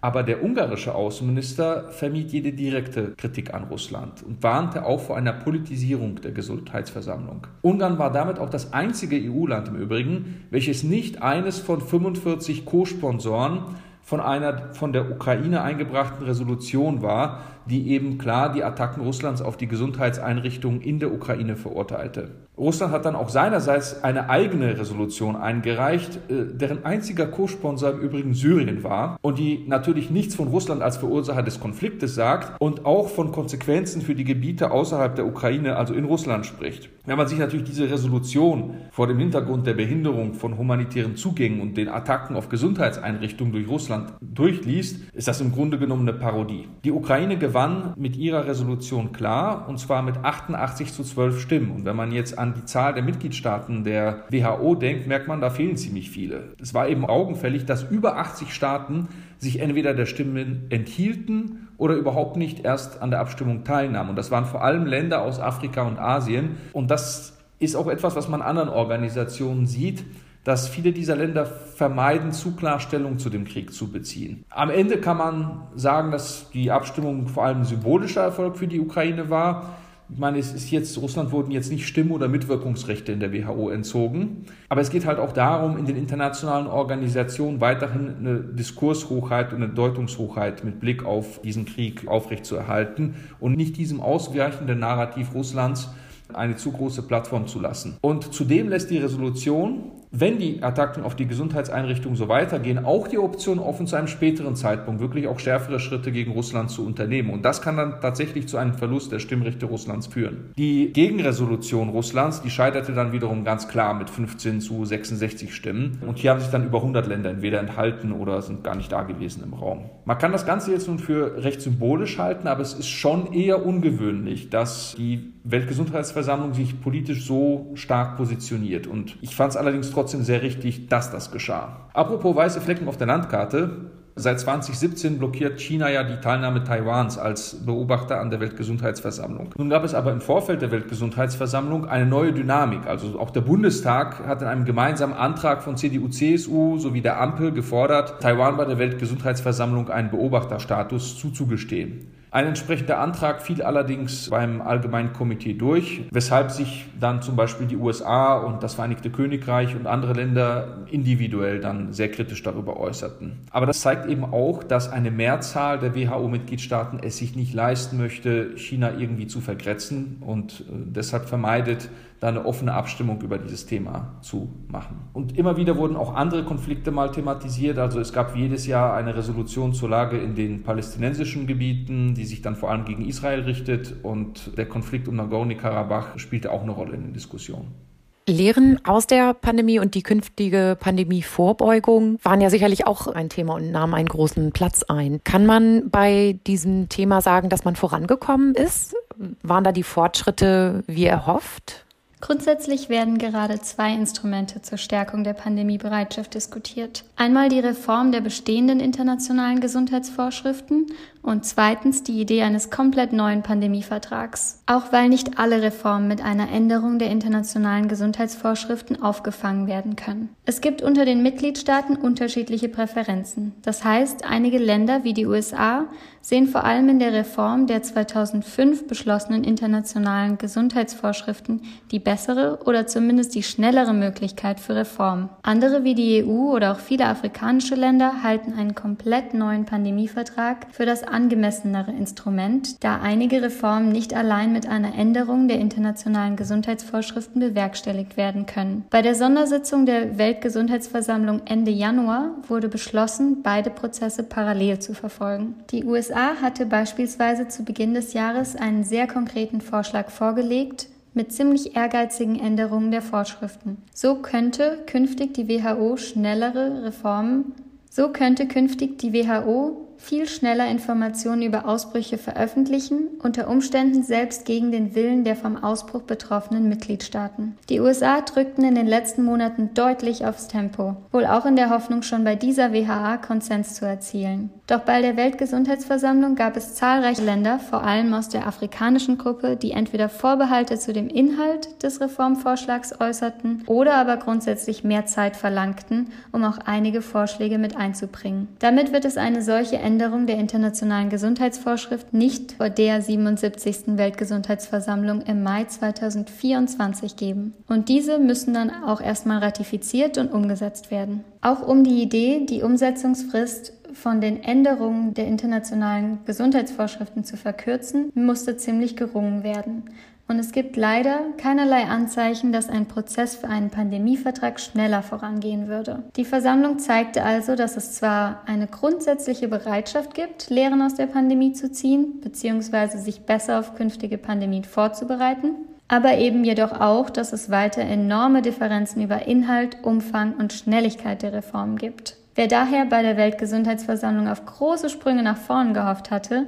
Aber 0.00 0.22
der 0.22 0.44
ungarische 0.44 0.94
Außenminister 0.94 1.88
vermied 1.88 2.30
jede 2.30 2.52
direkte 2.52 3.14
Kritik 3.16 3.54
an 3.54 3.64
Russland 3.64 4.22
und 4.22 4.42
warnte 4.42 4.84
auch 4.84 5.00
vor 5.00 5.16
einer 5.16 5.32
Politisierung 5.32 6.20
der 6.20 6.32
Gesundheitsversammlung. 6.32 7.46
Ungarn 7.62 7.98
war 7.98 8.12
damit 8.12 8.38
auch 8.38 8.50
das 8.50 8.72
einzige 8.72 9.16
EU-Land 9.16 9.68
im 9.68 9.76
Übrigen, 9.76 10.44
welches 10.50 10.84
nicht 10.84 11.22
eines 11.22 11.58
von 11.58 11.80
45 11.80 12.66
Co-Sponsoren 12.66 13.64
von 14.02 14.20
einer 14.20 14.72
von 14.74 14.92
der 14.92 15.10
Ukraine 15.10 15.62
eingebrachten 15.62 16.24
Resolution 16.24 17.02
war, 17.02 17.40
die 17.68 17.90
eben 17.90 18.18
klar 18.18 18.52
die 18.52 18.64
Attacken 18.64 19.02
Russlands 19.02 19.42
auf 19.42 19.56
die 19.56 19.66
Gesundheitseinrichtungen 19.66 20.80
in 20.80 20.98
der 20.98 21.12
Ukraine 21.12 21.56
verurteilte. 21.56 22.30
Russland 22.58 22.92
hat 22.92 23.04
dann 23.04 23.16
auch 23.16 23.28
seinerseits 23.28 24.02
eine 24.02 24.30
eigene 24.30 24.78
Resolution 24.78 25.36
eingereicht, 25.36 26.16
äh, 26.30 26.46
deren 26.54 26.86
einziger 26.86 27.26
Co-Sponsor 27.26 27.92
im 27.92 28.00
Übrigen 28.00 28.32
Syrien 28.32 28.82
war 28.82 29.18
und 29.20 29.38
die 29.38 29.64
natürlich 29.66 30.10
nichts 30.10 30.34
von 30.34 30.48
Russland 30.48 30.80
als 30.82 30.96
Verursacher 30.96 31.42
des 31.42 31.60
Konfliktes 31.60 32.14
sagt 32.14 32.58
und 32.58 32.86
auch 32.86 33.08
von 33.08 33.30
Konsequenzen 33.30 34.00
für 34.00 34.14
die 34.14 34.24
Gebiete 34.24 34.70
außerhalb 34.70 35.14
der 35.14 35.26
Ukraine, 35.26 35.76
also 35.76 35.92
in 35.92 36.06
Russland 36.06 36.46
spricht. 36.46 36.88
Wenn 37.04 37.18
man 37.18 37.28
sich 37.28 37.38
natürlich 37.38 37.66
diese 37.66 37.90
Resolution 37.90 38.74
vor 38.90 39.06
dem 39.06 39.18
Hintergrund 39.18 39.66
der 39.66 39.74
Behinderung 39.74 40.34
von 40.34 40.56
humanitären 40.56 41.14
Zugängen 41.14 41.60
und 41.60 41.76
den 41.76 41.88
Attacken 41.88 42.36
auf 42.36 42.48
Gesundheitseinrichtungen 42.48 43.52
durch 43.52 43.68
Russland 43.68 44.12
durchliest, 44.20 45.12
ist 45.12 45.28
das 45.28 45.40
im 45.40 45.52
Grunde 45.52 45.78
genommen 45.78 46.08
eine 46.08 46.18
Parodie. 46.18 46.68
Die 46.84 46.90
Ukraine 46.90 47.36
gewann 47.56 47.94
mit 47.96 48.16
ihrer 48.16 48.46
Resolution 48.46 49.12
klar 49.12 49.66
und 49.66 49.78
zwar 49.78 50.02
mit 50.02 50.18
88 50.18 50.92
zu 50.92 51.02
12 51.02 51.40
Stimmen. 51.40 51.70
Und 51.70 51.84
wenn 51.86 51.96
man 51.96 52.12
jetzt 52.12 52.38
an 52.38 52.52
die 52.52 52.66
Zahl 52.66 52.92
der 52.92 53.02
Mitgliedstaaten 53.02 53.82
der 53.82 54.24
WHO 54.28 54.74
denkt, 54.74 55.06
merkt 55.06 55.26
man, 55.26 55.40
da 55.40 55.48
fehlen 55.48 55.78
ziemlich 55.78 56.10
viele. 56.10 56.52
Es 56.60 56.74
war 56.74 56.86
eben 56.86 57.06
augenfällig, 57.06 57.64
dass 57.64 57.82
über 57.84 58.18
80 58.18 58.52
Staaten 58.52 59.08
sich 59.38 59.60
entweder 59.60 59.94
der 59.94 60.04
Stimmen 60.04 60.66
enthielten 60.68 61.68
oder 61.78 61.94
überhaupt 61.94 62.36
nicht 62.36 62.62
erst 62.62 63.00
an 63.00 63.10
der 63.10 63.20
Abstimmung 63.20 63.64
teilnahmen. 63.64 64.10
Und 64.10 64.16
das 64.16 64.30
waren 64.30 64.44
vor 64.44 64.62
allem 64.62 64.84
Länder 64.84 65.22
aus 65.22 65.40
Afrika 65.40 65.80
und 65.84 65.98
Asien. 65.98 66.56
Und 66.74 66.90
das 66.90 67.38
ist 67.58 67.74
auch 67.74 67.86
etwas, 67.86 68.16
was 68.16 68.28
man 68.28 68.42
anderen 68.42 68.68
Organisationen 68.68 69.66
sieht, 69.66 70.04
dass 70.46 70.68
viele 70.68 70.92
dieser 70.92 71.16
Länder 71.16 71.44
vermeiden, 71.44 72.30
zu 72.30 72.54
klar 72.54 72.78
Stellung 72.78 73.18
zu 73.18 73.30
dem 73.30 73.44
Krieg 73.44 73.72
zu 73.72 73.90
beziehen. 73.90 74.44
Am 74.48 74.70
Ende 74.70 74.98
kann 74.98 75.16
man 75.16 75.62
sagen, 75.74 76.12
dass 76.12 76.50
die 76.50 76.70
Abstimmung 76.70 77.26
vor 77.26 77.44
allem 77.44 77.64
symbolischer 77.64 78.22
Erfolg 78.22 78.56
für 78.56 78.68
die 78.68 78.78
Ukraine 78.78 79.28
war. 79.28 79.76
Ich 80.08 80.20
meine, 80.20 80.38
es 80.38 80.54
ist 80.54 80.70
jetzt, 80.70 80.96
Russland 80.98 81.32
wurden 81.32 81.50
jetzt 81.50 81.72
nicht 81.72 81.88
Stimm- 81.88 82.12
oder 82.12 82.28
Mitwirkungsrechte 82.28 83.10
in 83.10 83.18
der 83.18 83.32
WHO 83.32 83.70
entzogen. 83.70 84.44
Aber 84.68 84.80
es 84.80 84.90
geht 84.90 85.04
halt 85.04 85.18
auch 85.18 85.32
darum, 85.32 85.78
in 85.78 85.84
den 85.84 85.96
internationalen 85.96 86.68
Organisationen 86.68 87.60
weiterhin 87.60 88.14
eine 88.16 88.38
Diskurshochheit 88.38 89.52
und 89.52 89.64
eine 89.64 89.72
Deutungshochheit 89.72 90.62
mit 90.62 90.78
Blick 90.78 91.04
auf 91.04 91.40
diesen 91.42 91.64
Krieg 91.64 92.06
aufrechtzuerhalten 92.06 93.16
und 93.40 93.56
nicht 93.56 93.76
diesem 93.78 94.00
ausweichenden 94.00 94.78
Narrativ 94.78 95.34
Russlands 95.34 95.90
eine 96.32 96.54
zu 96.54 96.70
große 96.70 97.02
Plattform 97.02 97.48
zu 97.48 97.60
lassen. 97.60 97.98
Und 98.00 98.32
zudem 98.32 98.68
lässt 98.68 98.90
die 98.90 98.98
Resolution 98.98 99.90
wenn 100.10 100.38
die 100.38 100.62
Attacken 100.62 101.02
auf 101.02 101.16
die 101.16 101.26
Gesundheitseinrichtungen 101.26 102.16
so 102.16 102.28
weitergehen, 102.28 102.84
auch 102.84 103.08
die 103.08 103.18
Option 103.18 103.58
offen, 103.58 103.86
zu 103.86 103.96
einem 103.96 104.08
späteren 104.08 104.56
Zeitpunkt 104.56 105.00
wirklich 105.00 105.26
auch 105.26 105.38
schärfere 105.38 105.80
Schritte 105.80 106.12
gegen 106.12 106.32
Russland 106.32 106.70
zu 106.70 106.86
unternehmen. 106.86 107.30
Und 107.30 107.44
das 107.44 107.62
kann 107.62 107.76
dann 107.76 108.00
tatsächlich 108.00 108.48
zu 108.48 108.56
einem 108.56 108.74
Verlust 108.74 109.12
der 109.12 109.18
Stimmrechte 109.18 109.66
Russlands 109.66 110.06
führen. 110.06 110.52
Die 110.56 110.92
Gegenresolution 110.92 111.88
Russlands, 111.88 112.42
die 112.42 112.50
scheiterte 112.50 112.92
dann 112.92 113.12
wiederum 113.12 113.44
ganz 113.44 113.68
klar 113.68 113.94
mit 113.94 114.10
15 114.10 114.60
zu 114.60 114.84
66 114.84 115.54
Stimmen. 115.54 115.98
Und 116.06 116.18
hier 116.18 116.30
haben 116.30 116.40
sich 116.40 116.50
dann 116.50 116.66
über 116.66 116.78
100 116.78 117.06
Länder 117.06 117.30
entweder 117.30 117.60
enthalten 117.60 118.12
oder 118.12 118.42
sind 118.42 118.64
gar 118.64 118.76
nicht 118.76 118.90
da 118.90 119.02
gewesen 119.02 119.42
im 119.44 119.54
Raum. 119.54 119.90
Man 120.04 120.18
kann 120.18 120.32
das 120.32 120.46
Ganze 120.46 120.72
jetzt 120.72 120.88
nun 120.88 120.98
für 120.98 121.42
recht 121.42 121.60
symbolisch 121.60 122.18
halten, 122.18 122.48
aber 122.48 122.62
es 122.62 122.74
ist 122.74 122.88
schon 122.88 123.32
eher 123.32 123.64
ungewöhnlich, 123.64 124.50
dass 124.50 124.94
die 124.96 125.32
Weltgesundheitsversammlung 125.44 126.54
sich 126.54 126.80
politisch 126.80 127.24
so 127.24 127.70
stark 127.74 128.16
positioniert. 128.16 128.86
Und 128.86 129.16
ich 129.20 129.36
fand 129.36 129.52
es 129.52 129.56
allerdings 129.56 129.92
trotzdem 129.96 130.22
sehr 130.22 130.42
richtig, 130.42 130.88
dass 130.88 131.10
das 131.10 131.32
geschah. 131.32 131.88
Apropos 131.94 132.36
weiße 132.36 132.60
Flecken 132.60 132.86
auf 132.86 132.98
der 132.98 133.06
Landkarte. 133.06 133.70
Seit 134.18 134.40
2017 134.40 135.18
blockiert 135.18 135.60
China 135.60 135.90
ja 135.90 136.02
die 136.02 136.18
Teilnahme 136.20 136.64
Taiwans 136.64 137.18
als 137.18 137.66
Beobachter 137.66 138.18
an 138.18 138.30
der 138.30 138.40
Weltgesundheitsversammlung. 138.40 139.50
Nun 139.58 139.68
gab 139.68 139.84
es 139.84 139.92
aber 139.92 140.10
im 140.10 140.22
Vorfeld 140.22 140.62
der 140.62 140.70
Weltgesundheitsversammlung 140.70 141.86
eine 141.86 142.06
neue 142.06 142.32
Dynamik. 142.32 142.86
Also 142.86 143.18
auch 143.18 143.30
der 143.30 143.42
Bundestag 143.42 144.26
hat 144.26 144.40
in 144.40 144.48
einem 144.48 144.64
gemeinsamen 144.64 145.12
Antrag 145.12 145.62
von 145.62 145.76
CDU, 145.76 146.08
CSU 146.08 146.78
sowie 146.78 147.02
der 147.02 147.20
Ampel 147.20 147.52
gefordert, 147.52 148.22
Taiwan 148.22 148.56
bei 148.56 148.64
der 148.64 148.78
Weltgesundheitsversammlung 148.78 149.90
einen 149.90 150.10
Beobachterstatus 150.10 151.18
zuzugestehen. 151.18 152.06
Ein 152.36 152.48
entsprechender 152.48 152.98
Antrag 152.98 153.40
fiel 153.40 153.62
allerdings 153.62 154.28
beim 154.28 154.60
Allgemeinen 154.60 155.14
Komitee 155.14 155.54
durch, 155.54 156.02
weshalb 156.10 156.50
sich 156.50 156.84
dann 157.00 157.22
zum 157.22 157.34
Beispiel 157.34 157.66
die 157.66 157.78
USA 157.78 158.36
und 158.36 158.62
das 158.62 158.74
Vereinigte 158.74 159.08
Königreich 159.08 159.74
und 159.74 159.86
andere 159.86 160.12
Länder 160.12 160.84
individuell 160.90 161.60
dann 161.60 161.94
sehr 161.94 162.10
kritisch 162.10 162.42
darüber 162.42 162.78
äußerten. 162.78 163.38
Aber 163.52 163.64
das 163.64 163.80
zeigt 163.80 164.04
eben 164.04 164.22
auch, 164.22 164.62
dass 164.62 164.92
eine 164.92 165.10
Mehrzahl 165.10 165.78
der 165.78 165.96
WHO-Mitgliedstaaten 165.96 167.00
es 167.02 167.16
sich 167.16 167.36
nicht 167.36 167.54
leisten 167.54 167.96
möchte, 167.96 168.54
China 168.58 168.92
irgendwie 168.98 169.28
zu 169.28 169.40
vergrätzen 169.40 170.18
und 170.20 170.60
äh, 170.60 170.64
deshalb 170.68 171.30
vermeidet, 171.30 171.88
da 172.20 172.28
eine 172.28 172.44
offene 172.46 172.72
Abstimmung 172.72 173.20
über 173.20 173.38
dieses 173.38 173.66
Thema 173.66 174.16
zu 174.22 174.48
machen. 174.68 175.08
Und 175.12 175.36
immer 175.36 175.56
wieder 175.56 175.76
wurden 175.76 175.96
auch 175.96 176.14
andere 176.14 176.44
Konflikte 176.44 176.90
mal 176.90 177.10
thematisiert. 177.10 177.78
Also 177.78 178.00
es 178.00 178.12
gab 178.12 178.36
jedes 178.36 178.66
Jahr 178.66 178.94
eine 178.94 179.16
Resolution 179.16 179.74
zur 179.74 179.90
Lage 179.90 180.18
in 180.18 180.34
den 180.34 180.62
palästinensischen 180.62 181.46
Gebieten, 181.46 182.14
die 182.14 182.24
sich 182.24 182.42
dann 182.42 182.56
vor 182.56 182.70
allem 182.70 182.84
gegen 182.84 183.04
Israel 183.06 183.40
richtet. 183.40 183.96
Und 184.02 184.56
der 184.56 184.66
Konflikt 184.66 185.08
um 185.08 185.16
Nagorno-Karabach 185.16 186.18
spielte 186.18 186.50
auch 186.50 186.62
eine 186.62 186.72
Rolle 186.72 186.94
in 186.94 187.02
den 187.02 187.12
Diskussionen. 187.12 187.86
Lehren 188.28 188.84
aus 188.84 189.06
der 189.06 189.34
Pandemie 189.34 189.78
und 189.78 189.94
die 189.94 190.02
künftige 190.02 190.76
Pandemievorbeugung 190.80 192.18
waren 192.24 192.40
ja 192.40 192.50
sicherlich 192.50 192.84
auch 192.84 193.06
ein 193.06 193.28
Thema 193.28 193.54
und 193.54 193.70
nahmen 193.70 193.94
einen 193.94 194.08
großen 194.08 194.50
Platz 194.50 194.82
ein. 194.82 195.20
Kann 195.22 195.46
man 195.46 195.90
bei 195.90 196.40
diesem 196.44 196.88
Thema 196.88 197.20
sagen, 197.20 197.50
dass 197.50 197.64
man 197.64 197.76
vorangekommen 197.76 198.56
ist? 198.56 198.96
Waren 199.44 199.62
da 199.62 199.70
die 199.70 199.84
Fortschritte 199.84 200.82
wie 200.88 201.04
erhofft? 201.04 201.85
Grundsätzlich 202.26 202.88
werden 202.88 203.18
gerade 203.18 203.60
zwei 203.60 203.94
Instrumente 203.94 204.60
zur 204.60 204.78
Stärkung 204.78 205.22
der 205.22 205.32
Pandemiebereitschaft 205.32 206.34
diskutiert. 206.34 207.04
Einmal 207.14 207.48
die 207.50 207.60
Reform 207.60 208.10
der 208.10 208.20
bestehenden 208.20 208.80
internationalen 208.80 209.60
Gesundheitsvorschriften 209.60 210.88
und 211.26 211.44
zweitens 211.44 212.04
die 212.04 212.20
Idee 212.20 212.42
eines 212.42 212.70
komplett 212.70 213.12
neuen 213.12 213.42
Pandemievertrags. 213.42 214.62
Auch 214.66 214.92
weil 214.92 215.08
nicht 215.08 215.38
alle 215.38 215.60
Reformen 215.60 216.06
mit 216.06 216.22
einer 216.24 216.50
Änderung 216.50 216.98
der 216.98 217.10
internationalen 217.10 217.88
Gesundheitsvorschriften 217.88 219.02
aufgefangen 219.02 219.66
werden 219.66 219.96
können. 219.96 220.30
Es 220.44 220.60
gibt 220.60 220.82
unter 220.82 221.04
den 221.04 221.22
Mitgliedstaaten 221.22 221.96
unterschiedliche 221.96 222.68
Präferenzen. 222.68 223.52
Das 223.62 223.84
heißt, 223.84 224.24
einige 224.24 224.58
Länder 224.58 225.02
wie 225.02 225.14
die 225.14 225.26
USA 225.26 225.86
sehen 226.26 226.48
vor 226.48 226.64
allem 226.64 226.88
in 226.88 226.98
der 226.98 227.12
Reform 227.12 227.68
der 227.68 227.84
2005 227.84 228.88
beschlossenen 228.88 229.44
internationalen 229.44 230.38
Gesundheitsvorschriften 230.38 231.62
die 231.92 232.00
bessere 232.00 232.58
oder 232.64 232.88
zumindest 232.88 233.36
die 233.36 233.44
schnellere 233.44 233.94
Möglichkeit 233.94 234.58
für 234.58 234.74
Reform. 234.74 235.28
Andere 235.42 235.84
wie 235.84 235.94
die 235.94 236.24
EU 236.24 236.52
oder 236.52 236.72
auch 236.72 236.80
viele 236.80 237.06
afrikanische 237.06 237.76
Länder 237.76 238.24
halten 238.24 238.54
einen 238.54 238.74
komplett 238.74 239.34
neuen 239.34 239.66
Pandemievertrag 239.66 240.66
für 240.72 240.84
das 240.84 241.04
angemessenere 241.16 241.90
Instrument, 241.90 242.84
da 242.84 243.00
einige 243.00 243.42
Reformen 243.42 243.88
nicht 243.88 244.14
allein 244.14 244.52
mit 244.52 244.68
einer 244.68 244.94
Änderung 244.94 245.48
der 245.48 245.58
internationalen 245.58 246.36
Gesundheitsvorschriften 246.36 247.40
bewerkstelligt 247.40 248.18
werden 248.18 248.44
können. 248.44 248.84
Bei 248.90 249.00
der 249.00 249.14
Sondersitzung 249.14 249.86
der 249.86 250.18
Weltgesundheitsversammlung 250.18 251.40
Ende 251.46 251.70
Januar 251.70 252.32
wurde 252.46 252.68
beschlossen, 252.68 253.42
beide 253.42 253.70
Prozesse 253.70 254.22
parallel 254.22 254.78
zu 254.78 254.92
verfolgen. 254.92 255.54
Die 255.70 255.84
USA 255.84 256.36
hatte 256.42 256.66
beispielsweise 256.66 257.48
zu 257.48 257.64
Beginn 257.64 257.94
des 257.94 258.12
Jahres 258.12 258.54
einen 258.54 258.84
sehr 258.84 259.06
konkreten 259.06 259.62
Vorschlag 259.62 260.10
vorgelegt, 260.10 260.88
mit 261.14 261.32
ziemlich 261.32 261.74
ehrgeizigen 261.74 262.38
Änderungen 262.38 262.90
der 262.90 263.00
Vorschriften. 263.00 263.78
So 263.94 264.16
könnte 264.16 264.80
künftig 264.86 265.32
die 265.32 265.48
WHO 265.48 265.96
schnellere 265.96 266.84
Reformen, 266.84 267.54
so 267.90 268.10
könnte 268.10 268.46
künftig 268.46 268.98
die 268.98 269.14
WHO 269.14 269.85
viel 269.98 270.28
schneller 270.28 270.68
Informationen 270.70 271.42
über 271.42 271.66
Ausbrüche 271.66 272.18
veröffentlichen, 272.18 273.08
unter 273.22 273.48
Umständen 273.48 274.02
selbst 274.02 274.44
gegen 274.44 274.70
den 274.70 274.94
Willen 274.94 275.24
der 275.24 275.36
vom 275.36 275.62
Ausbruch 275.62 276.02
betroffenen 276.02 276.68
Mitgliedstaaten. 276.68 277.56
Die 277.68 277.80
USA 277.80 278.20
drückten 278.20 278.64
in 278.64 278.74
den 278.74 278.86
letzten 278.86 279.24
Monaten 279.24 279.74
deutlich 279.74 280.26
aufs 280.26 280.48
Tempo, 280.48 280.96
wohl 281.12 281.26
auch 281.26 281.46
in 281.46 281.56
der 281.56 281.70
Hoffnung, 281.70 282.02
schon 282.02 282.24
bei 282.24 282.36
dieser 282.36 282.72
WHA 282.72 283.16
Konsens 283.18 283.74
zu 283.74 283.86
erzielen. 283.86 284.50
Doch 284.66 284.80
bei 284.80 285.00
der 285.00 285.16
Weltgesundheitsversammlung 285.16 286.34
gab 286.34 286.56
es 286.56 286.74
zahlreiche 286.74 287.22
Länder, 287.22 287.60
vor 287.60 287.84
allem 287.84 288.12
aus 288.12 288.28
der 288.28 288.48
afrikanischen 288.48 289.16
Gruppe, 289.16 289.54
die 289.54 289.70
entweder 289.70 290.08
Vorbehalte 290.08 290.76
zu 290.76 290.92
dem 290.92 291.06
Inhalt 291.06 291.84
des 291.84 292.00
Reformvorschlags 292.00 293.00
äußerten 293.00 293.62
oder 293.66 293.94
aber 293.94 294.16
grundsätzlich 294.16 294.82
mehr 294.82 295.06
Zeit 295.06 295.36
verlangten, 295.36 296.08
um 296.32 296.42
auch 296.42 296.58
einige 296.64 297.00
Vorschläge 297.00 297.58
mit 297.58 297.76
einzubringen. 297.76 298.48
Damit 298.58 298.92
wird 298.92 299.04
es 299.04 299.16
eine 299.16 299.42
solche 299.42 299.76
Änderung 299.76 300.26
der 300.26 300.38
internationalen 300.38 301.10
Gesundheitsvorschrift 301.10 302.12
nicht 302.12 302.52
vor 302.52 302.68
der 302.68 303.02
77. 303.02 303.96
Weltgesundheitsversammlung 303.96 305.22
im 305.22 305.44
Mai 305.44 305.66
2024 305.66 307.14
geben. 307.14 307.54
Und 307.68 307.88
diese 307.88 308.18
müssen 308.18 308.52
dann 308.52 308.72
auch 308.82 309.00
erstmal 309.00 309.38
ratifiziert 309.38 310.18
und 310.18 310.32
umgesetzt 310.32 310.90
werden. 310.90 311.22
Auch 311.40 311.64
um 311.64 311.84
die 311.84 312.02
Idee, 312.02 312.44
die 312.44 312.62
Umsetzungsfrist 312.62 313.75
von 313.96 314.20
den 314.20 314.42
Änderungen 314.42 315.14
der 315.14 315.26
internationalen 315.26 316.18
Gesundheitsvorschriften 316.26 317.24
zu 317.24 317.36
verkürzen, 317.36 318.12
musste 318.14 318.56
ziemlich 318.56 318.96
gerungen 318.96 319.42
werden. 319.42 319.84
Und 320.28 320.40
es 320.40 320.50
gibt 320.50 320.76
leider 320.76 321.20
keinerlei 321.38 321.84
Anzeichen, 321.84 322.52
dass 322.52 322.68
ein 322.68 322.86
Prozess 322.86 323.36
für 323.36 323.48
einen 323.48 323.70
Pandemievertrag 323.70 324.58
schneller 324.58 325.02
vorangehen 325.02 325.68
würde. 325.68 326.02
Die 326.16 326.24
Versammlung 326.24 326.80
zeigte 326.80 327.22
also, 327.22 327.54
dass 327.54 327.76
es 327.76 327.94
zwar 327.94 328.42
eine 328.46 328.66
grundsätzliche 328.66 329.46
Bereitschaft 329.46 330.14
gibt, 330.14 330.50
Lehren 330.50 330.82
aus 330.82 330.94
der 330.94 331.06
Pandemie 331.06 331.52
zu 331.52 331.70
ziehen, 331.70 332.20
beziehungsweise 332.20 332.98
sich 332.98 333.20
besser 333.20 333.60
auf 333.60 333.76
künftige 333.76 334.18
Pandemien 334.18 334.64
vorzubereiten, 334.64 335.54
aber 335.86 336.18
eben 336.18 336.44
jedoch 336.44 336.80
auch, 336.80 337.08
dass 337.08 337.32
es 337.32 337.50
weiter 337.50 337.82
enorme 337.82 338.42
Differenzen 338.42 339.02
über 339.02 339.26
Inhalt, 339.26 339.78
Umfang 339.84 340.34
und 340.34 340.52
Schnelligkeit 340.52 341.22
der 341.22 341.32
Reformen 341.32 341.76
gibt. 341.76 342.16
Wer 342.36 342.48
daher 342.48 342.84
bei 342.84 343.00
der 343.00 343.16
Weltgesundheitsversammlung 343.16 344.28
auf 344.28 344.44
große 344.44 344.90
Sprünge 344.90 345.22
nach 345.22 345.38
vorn 345.38 345.72
gehofft 345.72 346.10
hatte, 346.10 346.46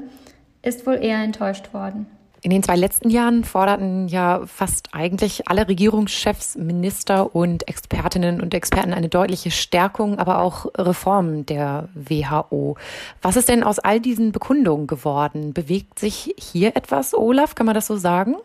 ist 0.61 0.87
wohl 0.87 0.97
eher 1.03 1.23
enttäuscht 1.23 1.73
worden. 1.73 2.07
In 2.43 2.51
den 2.51 2.63
zwei 2.63 2.77
letzten 2.77 3.09
Jahren 3.09 3.43
forderten 3.43 4.07
ja 4.07 4.43
fast 4.45 4.91
eigentlich 4.93 5.49
alle 5.49 5.67
Regierungschefs, 5.67 6.57
Minister 6.57 7.35
und 7.35 7.67
Expertinnen 7.67 8.43
und 8.43 8.53
Experten 8.53 8.93
eine 8.93 9.09
deutliche 9.09 9.51
Stärkung, 9.51 10.19
aber 10.19 10.43
auch 10.43 10.67
Reformen 10.77 11.47
der 11.47 11.89
WHO. 11.95 12.77
Was 13.23 13.37
ist 13.37 13.49
denn 13.49 13.65
aus 13.65 13.79
all 13.79 13.99
diesen 13.99 14.31
Bekundungen 14.31 14.87
geworden? 14.87 15.55
Bewegt 15.55 15.99
sich 15.99 16.35
hier 16.39 16.77
etwas, 16.77 17.15
Olaf? 17.15 17.55
Kann 17.55 17.65
man 17.65 17.75
das 17.75 17.87
so 17.87 17.97
sagen? 17.97 18.37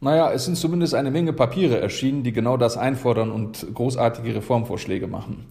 Naja, 0.00 0.32
es 0.32 0.44
sind 0.44 0.56
zumindest 0.56 0.94
eine 0.94 1.12
Menge 1.12 1.32
Papiere 1.32 1.80
erschienen, 1.80 2.24
die 2.24 2.32
genau 2.32 2.56
das 2.56 2.76
einfordern 2.76 3.30
und 3.30 3.66
großartige 3.72 4.34
Reformvorschläge 4.34 5.06
machen. 5.06 5.46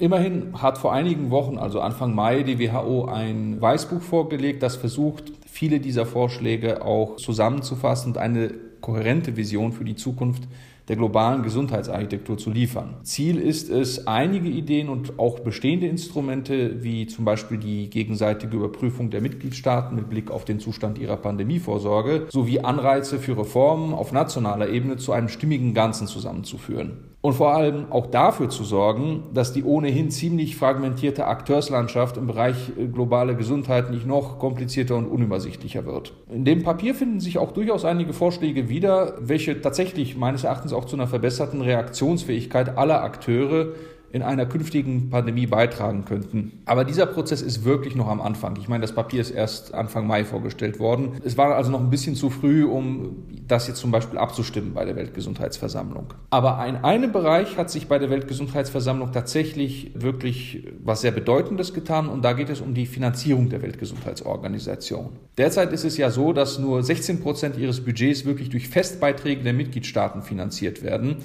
Immerhin 0.00 0.54
hat 0.54 0.78
vor 0.78 0.94
einigen 0.94 1.30
Wochen, 1.30 1.58
also 1.58 1.82
Anfang 1.82 2.14
Mai, 2.14 2.42
die 2.42 2.58
WHO 2.58 3.04
ein 3.04 3.60
Weißbuch 3.60 4.00
vorgelegt, 4.00 4.62
das 4.62 4.76
versucht, 4.76 5.30
viele 5.46 5.78
dieser 5.78 6.06
Vorschläge 6.06 6.82
auch 6.82 7.16
zusammenzufassen 7.16 8.12
und 8.12 8.18
eine 8.18 8.50
kohärente 8.80 9.36
Vision 9.36 9.72
für 9.72 9.84
die 9.84 9.96
Zukunft 9.96 10.44
der 10.88 10.96
globalen 10.96 11.42
Gesundheitsarchitektur 11.42 12.38
zu 12.38 12.50
liefern. 12.50 12.94
Ziel 13.02 13.38
ist 13.38 13.68
es, 13.68 14.06
einige 14.06 14.48
Ideen 14.48 14.88
und 14.88 15.18
auch 15.18 15.40
bestehende 15.40 15.86
Instrumente, 15.86 16.82
wie 16.82 17.06
zum 17.06 17.26
Beispiel 17.26 17.58
die 17.58 17.90
gegenseitige 17.90 18.56
Überprüfung 18.56 19.10
der 19.10 19.20
Mitgliedstaaten 19.20 19.94
mit 19.94 20.08
Blick 20.08 20.30
auf 20.30 20.46
den 20.46 20.60
Zustand 20.60 20.96
ihrer 20.96 21.18
Pandemievorsorge, 21.18 22.26
sowie 22.30 22.60
Anreize 22.60 23.18
für 23.18 23.36
Reformen 23.36 23.92
auf 23.92 24.12
nationaler 24.12 24.70
Ebene 24.70 24.96
zu 24.96 25.12
einem 25.12 25.28
stimmigen 25.28 25.74
Ganzen 25.74 26.06
zusammenzuführen 26.06 27.09
und 27.22 27.34
vor 27.34 27.54
allem 27.54 27.86
auch 27.90 28.06
dafür 28.06 28.48
zu 28.48 28.64
sorgen, 28.64 29.24
dass 29.34 29.52
die 29.52 29.62
ohnehin 29.62 30.10
ziemlich 30.10 30.56
fragmentierte 30.56 31.26
Akteurslandschaft 31.26 32.16
im 32.16 32.26
Bereich 32.26 32.72
äh, 32.78 32.86
globale 32.86 33.36
Gesundheit 33.36 33.90
nicht 33.90 34.06
noch 34.06 34.38
komplizierter 34.38 34.96
und 34.96 35.06
unübersichtlicher 35.06 35.84
wird. 35.84 36.14
In 36.30 36.44
dem 36.44 36.62
Papier 36.62 36.94
finden 36.94 37.20
sich 37.20 37.38
auch 37.38 37.52
durchaus 37.52 37.84
einige 37.84 38.14
Vorschläge 38.14 38.68
wieder, 38.68 39.14
welche 39.20 39.60
tatsächlich 39.60 40.16
meines 40.16 40.44
Erachtens 40.44 40.72
auch 40.72 40.86
zu 40.86 40.96
einer 40.96 41.06
verbesserten 41.06 41.60
Reaktionsfähigkeit 41.60 42.78
aller 42.78 43.02
Akteure 43.02 43.74
in 44.12 44.22
einer 44.22 44.46
künftigen 44.46 45.10
Pandemie 45.10 45.46
beitragen 45.46 46.04
könnten. 46.04 46.62
Aber 46.64 46.84
dieser 46.84 47.06
Prozess 47.06 47.42
ist 47.42 47.64
wirklich 47.64 47.94
noch 47.94 48.08
am 48.08 48.20
Anfang. 48.20 48.56
Ich 48.56 48.68
meine, 48.68 48.82
das 48.82 48.92
Papier 48.92 49.20
ist 49.20 49.30
erst 49.30 49.72
Anfang 49.72 50.06
Mai 50.06 50.24
vorgestellt 50.24 50.80
worden. 50.80 51.12
Es 51.24 51.38
war 51.38 51.54
also 51.54 51.70
noch 51.70 51.80
ein 51.80 51.90
bisschen 51.90 52.16
zu 52.16 52.30
früh, 52.30 52.64
um 52.64 53.24
das 53.46 53.68
jetzt 53.68 53.78
zum 53.78 53.90
Beispiel 53.90 54.18
abzustimmen 54.18 54.74
bei 54.74 54.84
der 54.84 54.96
Weltgesundheitsversammlung. 54.96 56.14
Aber 56.30 56.64
in 56.66 56.76
einem 56.76 57.12
Bereich 57.12 57.56
hat 57.56 57.70
sich 57.70 57.86
bei 57.86 57.98
der 57.98 58.10
Weltgesundheitsversammlung 58.10 59.12
tatsächlich 59.12 59.92
wirklich 59.94 60.66
was 60.82 61.02
sehr 61.02 61.12
Bedeutendes 61.12 61.72
getan 61.72 62.08
und 62.08 62.24
da 62.24 62.32
geht 62.32 62.50
es 62.50 62.60
um 62.60 62.74
die 62.74 62.86
Finanzierung 62.86 63.48
der 63.48 63.62
Weltgesundheitsorganisation. 63.62 65.10
Derzeit 65.38 65.72
ist 65.72 65.84
es 65.84 65.96
ja 65.96 66.10
so, 66.10 66.32
dass 66.32 66.58
nur 66.58 66.82
16 66.82 67.20
Prozent 67.20 67.56
ihres 67.56 67.84
Budgets 67.84 68.24
wirklich 68.24 68.48
durch 68.48 68.68
Festbeiträge 68.68 69.42
der 69.42 69.52
Mitgliedstaaten 69.52 70.22
finanziert 70.22 70.82
werden 70.82 71.18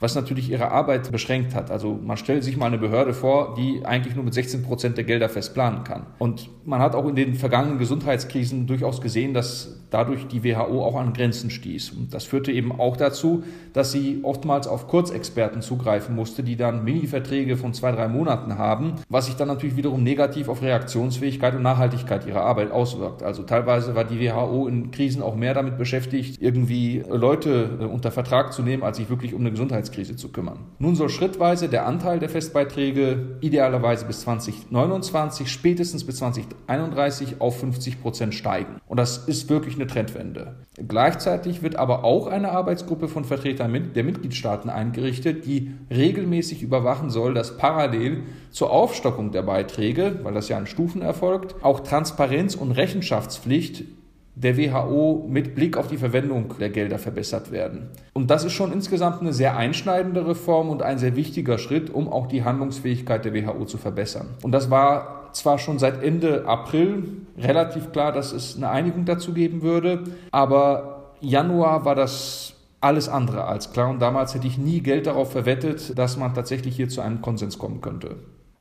was 0.00 0.14
natürlich 0.14 0.50
ihre 0.50 0.70
Arbeit 0.72 1.12
beschränkt 1.12 1.54
hat. 1.54 1.70
Also 1.70 1.98
man 2.02 2.16
stellt 2.16 2.42
sich 2.42 2.56
mal 2.56 2.66
eine 2.66 2.78
Behörde 2.78 3.12
vor, 3.12 3.54
die 3.54 3.82
eigentlich 3.84 4.14
nur 4.14 4.24
mit 4.24 4.34
16 4.34 4.62
Prozent 4.62 4.96
der 4.96 5.04
Gelder 5.04 5.28
fest 5.28 5.52
planen 5.54 5.84
kann. 5.84 6.06
Und 6.18 6.48
man 6.64 6.80
hat 6.80 6.94
auch 6.94 7.06
in 7.06 7.14
den 7.14 7.34
vergangenen 7.34 7.78
Gesundheitskrisen 7.78 8.66
durchaus 8.66 9.02
gesehen, 9.02 9.34
dass 9.34 9.76
dadurch 9.90 10.26
die 10.28 10.42
WHO 10.42 10.84
auch 10.84 10.96
an 10.96 11.12
Grenzen 11.12 11.50
stieß. 11.50 11.90
Und 11.90 12.14
das 12.14 12.24
führte 12.24 12.50
eben 12.50 12.72
auch 12.72 12.96
dazu, 12.96 13.44
dass 13.72 13.92
sie 13.92 14.20
oftmals 14.22 14.66
auf 14.66 14.88
Kurzexperten 14.88 15.62
zugreifen 15.62 16.14
musste, 16.14 16.42
die 16.42 16.56
dann 16.56 16.84
Mini-Verträge 16.84 17.56
von 17.56 17.74
zwei, 17.74 17.92
drei 17.92 18.08
Monaten 18.08 18.56
haben, 18.56 18.94
was 19.08 19.26
sich 19.26 19.36
dann 19.36 19.48
natürlich 19.48 19.76
wiederum 19.76 20.02
negativ 20.02 20.48
auf 20.48 20.62
Reaktionsfähigkeit 20.62 21.54
und 21.54 21.62
Nachhaltigkeit 21.62 22.26
ihrer 22.26 22.42
Arbeit 22.42 22.70
auswirkt. 22.70 23.22
Also 23.22 23.42
teilweise 23.42 23.94
war 23.94 24.04
die 24.04 24.20
WHO 24.20 24.66
in 24.68 24.90
Krisen 24.92 25.22
auch 25.22 25.34
mehr 25.34 25.54
damit 25.54 25.76
beschäftigt, 25.76 26.40
irgendwie 26.40 27.02
Leute 27.08 27.78
äh, 27.80 27.84
unter 27.84 28.10
Vertrag 28.10 28.52
zu 28.52 28.62
nehmen, 28.62 28.82
als 28.82 28.96
sich 28.96 29.10
wirklich 29.10 29.34
um 29.34 29.40
eine 29.40 29.50
Gesundheitskrise 29.50 29.89
zu 29.90 30.30
kümmern. 30.30 30.60
Nun 30.78 30.96
soll 30.96 31.08
schrittweise 31.08 31.68
der 31.68 31.86
Anteil 31.86 32.18
der 32.18 32.28
Festbeiträge 32.28 33.38
idealerweise 33.40 34.06
bis 34.06 34.20
2029, 34.20 35.50
spätestens 35.50 36.04
bis 36.04 36.16
2031 36.16 37.40
auf 37.40 37.60
50 37.60 38.00
Prozent 38.00 38.34
steigen. 38.34 38.80
Und 38.86 38.98
das 38.98 39.18
ist 39.28 39.48
wirklich 39.48 39.74
eine 39.74 39.86
Trendwende. 39.86 40.56
Gleichzeitig 40.76 41.62
wird 41.62 41.76
aber 41.76 42.04
auch 42.04 42.26
eine 42.26 42.52
Arbeitsgruppe 42.52 43.08
von 43.08 43.24
Vertretern 43.24 43.92
der 43.94 44.04
Mitgliedstaaten 44.04 44.70
eingerichtet, 44.70 45.46
die 45.46 45.72
regelmäßig 45.90 46.62
überwachen 46.62 47.10
soll, 47.10 47.34
dass 47.34 47.56
parallel 47.56 48.22
zur 48.50 48.70
Aufstockung 48.70 49.32
der 49.32 49.42
Beiträge, 49.42 50.20
weil 50.22 50.34
das 50.34 50.48
ja 50.48 50.58
in 50.58 50.66
Stufen 50.66 51.02
erfolgt, 51.02 51.56
auch 51.62 51.80
Transparenz 51.80 52.54
und 52.54 52.72
Rechenschaftspflicht 52.72 53.84
der 54.34 54.56
WHO 54.56 55.26
mit 55.28 55.54
Blick 55.54 55.76
auf 55.76 55.88
die 55.88 55.96
Verwendung 55.96 56.54
der 56.58 56.70
Gelder 56.70 56.98
verbessert 56.98 57.50
werden. 57.50 57.90
Und 58.12 58.30
das 58.30 58.44
ist 58.44 58.52
schon 58.52 58.72
insgesamt 58.72 59.20
eine 59.20 59.32
sehr 59.32 59.56
einschneidende 59.56 60.26
Reform 60.26 60.70
und 60.70 60.82
ein 60.82 60.98
sehr 60.98 61.16
wichtiger 61.16 61.58
Schritt, 61.58 61.90
um 61.90 62.08
auch 62.08 62.26
die 62.26 62.44
Handlungsfähigkeit 62.44 63.24
der 63.24 63.34
WHO 63.34 63.64
zu 63.64 63.76
verbessern. 63.76 64.28
Und 64.42 64.52
das 64.52 64.70
war 64.70 65.30
zwar 65.32 65.58
schon 65.58 65.78
seit 65.78 66.02
Ende 66.02 66.46
April 66.46 67.04
relativ 67.38 67.92
klar, 67.92 68.12
dass 68.12 68.32
es 68.32 68.56
eine 68.56 68.70
Einigung 68.70 69.04
dazu 69.04 69.32
geben 69.32 69.62
würde, 69.62 70.04
aber 70.30 71.12
Januar 71.20 71.84
war 71.84 71.94
das 71.94 72.54
alles 72.80 73.08
andere 73.08 73.44
als 73.44 73.72
klar 73.72 73.90
und 73.90 74.00
damals 74.00 74.34
hätte 74.34 74.46
ich 74.46 74.58
nie 74.58 74.80
Geld 74.80 75.06
darauf 75.06 75.32
verwettet, 75.32 75.98
dass 75.98 76.16
man 76.16 76.34
tatsächlich 76.34 76.76
hier 76.76 76.88
zu 76.88 77.02
einem 77.02 77.20
Konsens 77.20 77.58
kommen 77.58 77.80
könnte. 77.80 78.16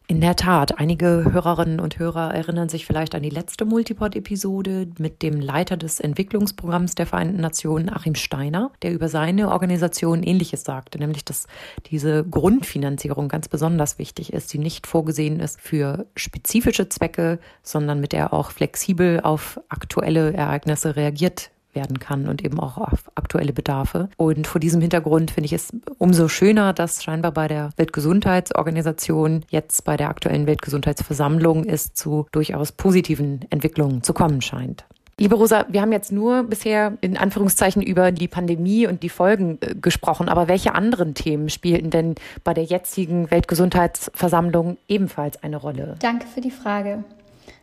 In 0.10 0.22
der 0.22 0.36
Tat, 0.36 0.80
einige 0.80 1.24
Hörerinnen 1.32 1.80
und 1.80 2.00
Hörer 2.00 2.34
erinnern 2.34 2.68
sich 2.68 2.88
vielleicht 2.88 3.14
an 3.14 3.22
die 3.22 3.30
letzte 3.30 3.64
Multipod-Episode 3.64 4.88
mit 4.98 5.22
dem 5.22 5.40
Leiter 5.40 5.78
des 5.78 6.00
Entwicklungsprogramms 6.00 6.96
der 6.96 7.06
Vereinten 7.06 7.40
Nationen, 7.40 7.92
Achim 7.92 8.16
Steiner, 8.16 8.72
der 8.82 8.92
über 8.92 9.08
seine 9.08 9.52
Organisation 9.52 10.24
Ähnliches 10.24 10.64
sagte, 10.64 10.98
nämlich 10.98 11.26
dass 11.26 11.46
diese 11.92 12.24
Grundfinanzierung 12.24 13.28
ganz 13.28 13.50
besonders 13.50 14.00
wichtig 14.00 14.34
ist, 14.34 14.52
die 14.52 14.58
nicht 14.58 14.88
vorgesehen 14.88 15.40
ist 15.40 15.62
für 15.62 16.08
spezifische 16.16 16.90
Zwecke, 16.90 17.38
sondern 17.62 18.00
mit 18.00 18.12
der 18.12 18.34
auch 18.34 18.50
flexibel 18.50 19.20
auf 19.20 19.62
aktuelle 19.70 20.34
Ereignisse 20.34 20.96
reagiert 20.96 21.52
werden 21.80 22.00
kann 22.00 22.28
und 22.28 22.44
eben 22.44 22.60
auch 22.60 22.78
auf 22.78 23.10
aktuelle 23.16 23.54
Bedarfe. 23.54 24.10
Und 24.18 24.48
vor 24.48 24.60
diesem 24.60 24.82
Hintergrund 24.82 25.32
finde 25.32 25.46
ich 25.46 25.54
es 25.54 25.72
umso 25.98 26.28
schöner, 26.28 26.74
dass 26.74 27.04
scheinbar 27.04 27.32
bei 27.32 27.48
der 27.48 27.70
Weltgesundheitsorganisation 27.78 29.46
jetzt 29.50 29.86
bei 29.86 29.96
der 29.96 30.10
aktuellen 30.10 30.46
Weltgesundheitsversammlung 30.46 31.66
es 31.66 31.94
zu 31.94 32.28
durchaus 32.32 32.74
positiven 32.74 33.46
Entwicklungen 33.50 34.04
zu 34.04 34.14
kommen 34.14 34.42
scheint. 34.42 34.86
Liebe 35.20 35.36
Rosa, 35.36 35.66
wir 35.68 35.82
haben 35.82 35.92
jetzt 35.92 36.14
nur 36.14 36.44
bisher 36.44 36.98
in 37.02 37.18
Anführungszeichen 37.18 37.82
über 37.82 38.14
die 38.14 38.30
Pandemie 38.30 38.88
und 38.88 39.04
die 39.04 39.10
Folgen 39.10 39.58
äh, 39.60 39.76
gesprochen, 39.76 40.30
aber 40.30 40.48
welche 40.48 40.76
anderen 40.76 41.14
Themen 41.14 41.50
spielten 41.50 41.90
denn 41.90 42.16
bei 42.46 42.54
der 42.54 42.64
jetzigen 42.64 43.30
Weltgesundheitsversammlung 43.30 44.78
ebenfalls 44.88 45.42
eine 45.44 45.58
Rolle? 45.58 45.96
Danke 46.00 46.26
für 46.26 46.40
die 46.40 46.52
Frage. 46.52 47.04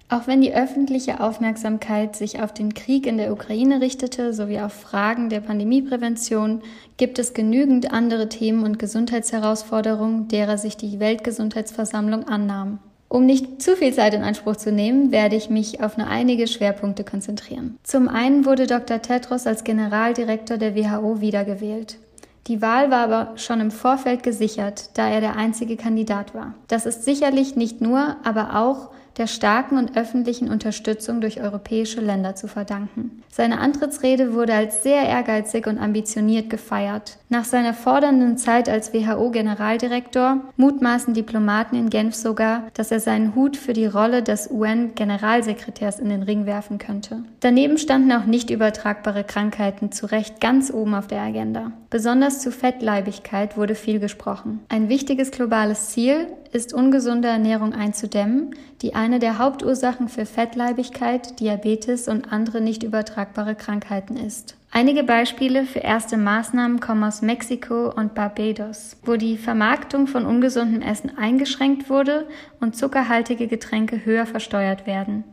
Auch 0.09 0.29
wenn 0.29 0.41
die 0.41 0.55
öffentliche 0.55 1.19
Aufmerksamkeit 1.19 2.15
sich 2.15 2.41
auf 2.41 2.55
den 2.55 2.75
Krieg 2.75 3.09
in 3.09 3.19
der 3.19 3.33
Ukraine 3.33 3.81
richtete 3.81 4.33
sowie 4.33 4.61
auf 4.61 4.73
Fragen 4.73 5.31
der 5.31 5.41
Pandemieprävention, 5.41 6.63
gibt 6.97 7.19
es 7.19 7.35
genügend 7.35 7.93
andere 7.93 8.29
Themen 8.29 8.63
und 8.63 8.79
Gesundheitsherausforderungen, 8.79 10.29
derer 10.29 10.59
sich 10.59 10.77
die 10.77 11.01
Weltgesundheitsversammlung 11.01 12.29
annahm. 12.29 12.79
Um 13.09 13.27
nicht 13.27 13.61
zu 13.61 13.77
viel 13.77 13.93
Zeit 13.93 14.15
in 14.15 14.23
Anspruch 14.23 14.57
zu 14.57 14.71
nehmen, 14.71 15.11
werde 15.11 15.35
ich 15.35 15.51
mich 15.51 15.83
auf 15.83 15.97
nur 15.97 16.07
einige 16.07 16.47
Schwerpunkte 16.47 17.03
konzentrieren. 17.03 17.77
Zum 17.83 18.09
einen 18.09 18.45
wurde 18.45 18.69
Dr. 18.69 19.03
Tedros 19.03 19.47
als 19.47 19.65
Generaldirektor 19.65 20.57
der 20.57 20.77
WHO 20.77 21.21
wiedergewählt. 21.21 21.99
Die 22.47 22.63
Wahl 22.63 22.93
war 22.93 23.05
aber 23.05 23.33
schon 23.37 23.61
im 23.61 23.73
Vorfeld 23.73 24.23
gesichert, 24.23 24.91
da 24.95 25.09
er 25.09 25.21
der 25.21 25.37
einzige 25.37 25.77
Kandidat 25.77 26.33
war. 26.33 26.55
Das 26.69 26.87
ist 26.87 27.05
sicherlich 27.05 27.57
nicht 27.57 27.81
nur, 27.81 28.17
aber 28.23 28.57
auch 28.57 28.91
der 29.19 29.27
starken 29.27 29.79
und 29.79 29.97
öffentlichen 29.97 30.51
Unterstützung 30.51 31.21
durch 31.21 31.41
europäische 31.41 32.01
Länder 32.01 32.35
zu 32.35 32.49
verdanken. 32.49 33.23
Seine 33.31 33.61
Antrittsrede 33.61 34.35
wurde 34.35 34.55
als 34.55 34.83
sehr 34.83 35.03
ehrgeizig 35.03 35.67
und 35.67 35.79
ambitioniert 35.79 36.51
gefeiert. 36.51 37.19
Nach 37.29 37.45
seiner 37.45 37.75
fordernden 37.75 38.39
Zeit 38.39 38.69
als 38.69 38.93
WHO-Generaldirektor 38.93 40.41
mutmaßen 40.57 41.15
Diplomaten 41.15 41.77
in 41.77 41.91
Genf 41.91 42.15
sogar, 42.15 42.65
dass 42.75 42.91
er 42.91 43.01
seinen 43.01 43.35
Hut 43.35 43.57
für 43.57 43.73
die 43.73 43.87
Rolle 43.87 44.23
des 44.23 44.51
UN-Generalsekretärs 44.51 45.99
in 45.99 46.09
den 46.09 46.23
Ring 46.23 46.47
werfen 46.47 46.79
könnte. 46.79 47.25
Daneben 47.41 47.79
standen 47.79 48.13
auch 48.13 48.27
nicht 48.27 48.51
übertragbare 48.51 49.25
Krankheiten 49.25 49.93
zu 49.93 50.07
Recht 50.07 50.41
ganz 50.41 50.73
oben 50.73 50.95
auf 50.95 51.07
der 51.07 51.23
Agenda. 51.23 51.73
Besonders 51.91 52.41
zu 52.41 52.51
Fettleibigkeit 52.51 53.57
wurde 53.57 53.75
viel 53.75 53.99
gesprochen. 53.99 54.61
Ein 54.69 54.89
wichtiges 54.89 55.31
globales 55.31 55.91
Ziel 55.91 56.27
ist 56.57 56.73
ungesunde 56.73 57.29
Ernährung 57.29 57.75
einzudämmen, 57.75 58.55
die 58.81 58.95
eine 58.95 59.19
der 59.19 59.39
Hauptursachen 59.39 60.09
für 60.09 60.25
Fettleibigkeit, 60.25 61.39
Diabetes 61.39 62.09
und 62.09 62.33
andere 62.33 62.63
nicht 62.63 62.83
übertragbare 62.83 63.55
Krankheiten 63.55 64.17
ist. 64.17 64.57
Einige 64.73 65.05
Beispiele 65.05 65.65
für 65.65 65.81
erste 65.81 66.17
Maßnahmen 66.17 66.81
kommen 66.81 67.05
aus 67.05 67.23
Mexiko 67.23 67.93
und 67.95 68.15
Barbados, 68.15 68.97
wo 69.05 69.17
die 69.17 69.37
Vermarktung 69.37 70.07
von 70.07 70.25
ungesundem 70.25 70.83
Essen 70.83 71.17
eingeschränkt 71.17 71.91
wurde 71.91 72.27
und 72.59 72.75
zuckerhaltige 72.75 73.47
Getränke 73.47 74.05
höher 74.05 74.27
versteuert 74.27 74.87
werden. 74.87 75.25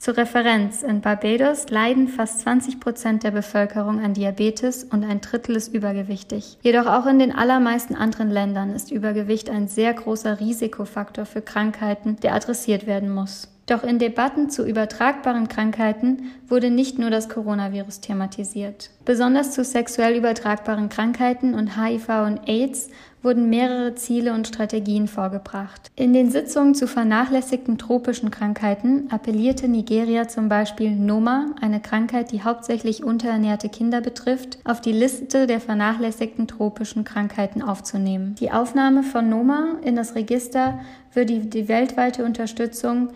Zur 0.00 0.16
Referenz, 0.16 0.82
in 0.82 1.02
Barbados 1.02 1.68
leiden 1.68 2.08
fast 2.08 2.40
20 2.40 2.80
Prozent 2.80 3.22
der 3.22 3.32
Bevölkerung 3.32 4.00
an 4.00 4.14
Diabetes 4.14 4.84
und 4.84 5.04
ein 5.04 5.20
Drittel 5.20 5.56
ist 5.56 5.74
übergewichtig. 5.74 6.56
Jedoch 6.62 6.86
auch 6.86 7.04
in 7.04 7.18
den 7.18 7.34
allermeisten 7.34 7.94
anderen 7.94 8.30
Ländern 8.30 8.74
ist 8.74 8.90
Übergewicht 8.90 9.50
ein 9.50 9.68
sehr 9.68 9.92
großer 9.92 10.40
Risikofaktor 10.40 11.26
für 11.26 11.42
Krankheiten, 11.42 12.16
der 12.22 12.34
adressiert 12.34 12.86
werden 12.86 13.10
muss. 13.10 13.48
Doch 13.66 13.84
in 13.84 13.98
Debatten 13.98 14.48
zu 14.48 14.66
übertragbaren 14.66 15.48
Krankheiten 15.48 16.32
wurde 16.48 16.70
nicht 16.70 16.98
nur 16.98 17.10
das 17.10 17.28
Coronavirus 17.28 18.00
thematisiert. 18.00 18.90
Besonders 19.04 19.52
zu 19.52 19.62
sexuell 19.62 20.16
übertragbaren 20.16 20.88
Krankheiten 20.88 21.54
und 21.54 21.76
HIV 21.76 22.08
und 22.26 22.48
AIDS 22.48 22.88
wurden 23.22 23.50
mehrere 23.50 23.94
Ziele 23.94 24.32
und 24.32 24.48
Strategien 24.48 25.08
vorgebracht. 25.08 25.90
In 25.96 26.12
den 26.12 26.30
Sitzungen 26.30 26.74
zu 26.74 26.86
vernachlässigten 26.86 27.78
tropischen 27.78 28.30
Krankheiten 28.30 29.08
appellierte 29.10 29.68
Nigeria 29.68 30.28
zum 30.28 30.48
Beispiel 30.48 30.90
Noma, 30.90 31.54
eine 31.60 31.80
Krankheit, 31.80 32.32
die 32.32 32.42
hauptsächlich 32.42 33.04
unterernährte 33.04 33.68
Kinder 33.68 34.00
betrifft, 34.00 34.58
auf 34.64 34.80
die 34.80 34.92
Liste 34.92 35.46
der 35.46 35.60
vernachlässigten 35.60 36.46
tropischen 36.46 37.04
Krankheiten 37.04 37.62
aufzunehmen. 37.62 38.34
Die 38.40 38.50
Aufnahme 38.50 39.02
von 39.02 39.28
Noma 39.28 39.76
in 39.82 39.96
das 39.96 40.14
Register 40.14 40.80
würde 41.12 41.40
die 41.40 41.68
weltweite 41.68 42.24
Unterstützung 42.24 43.10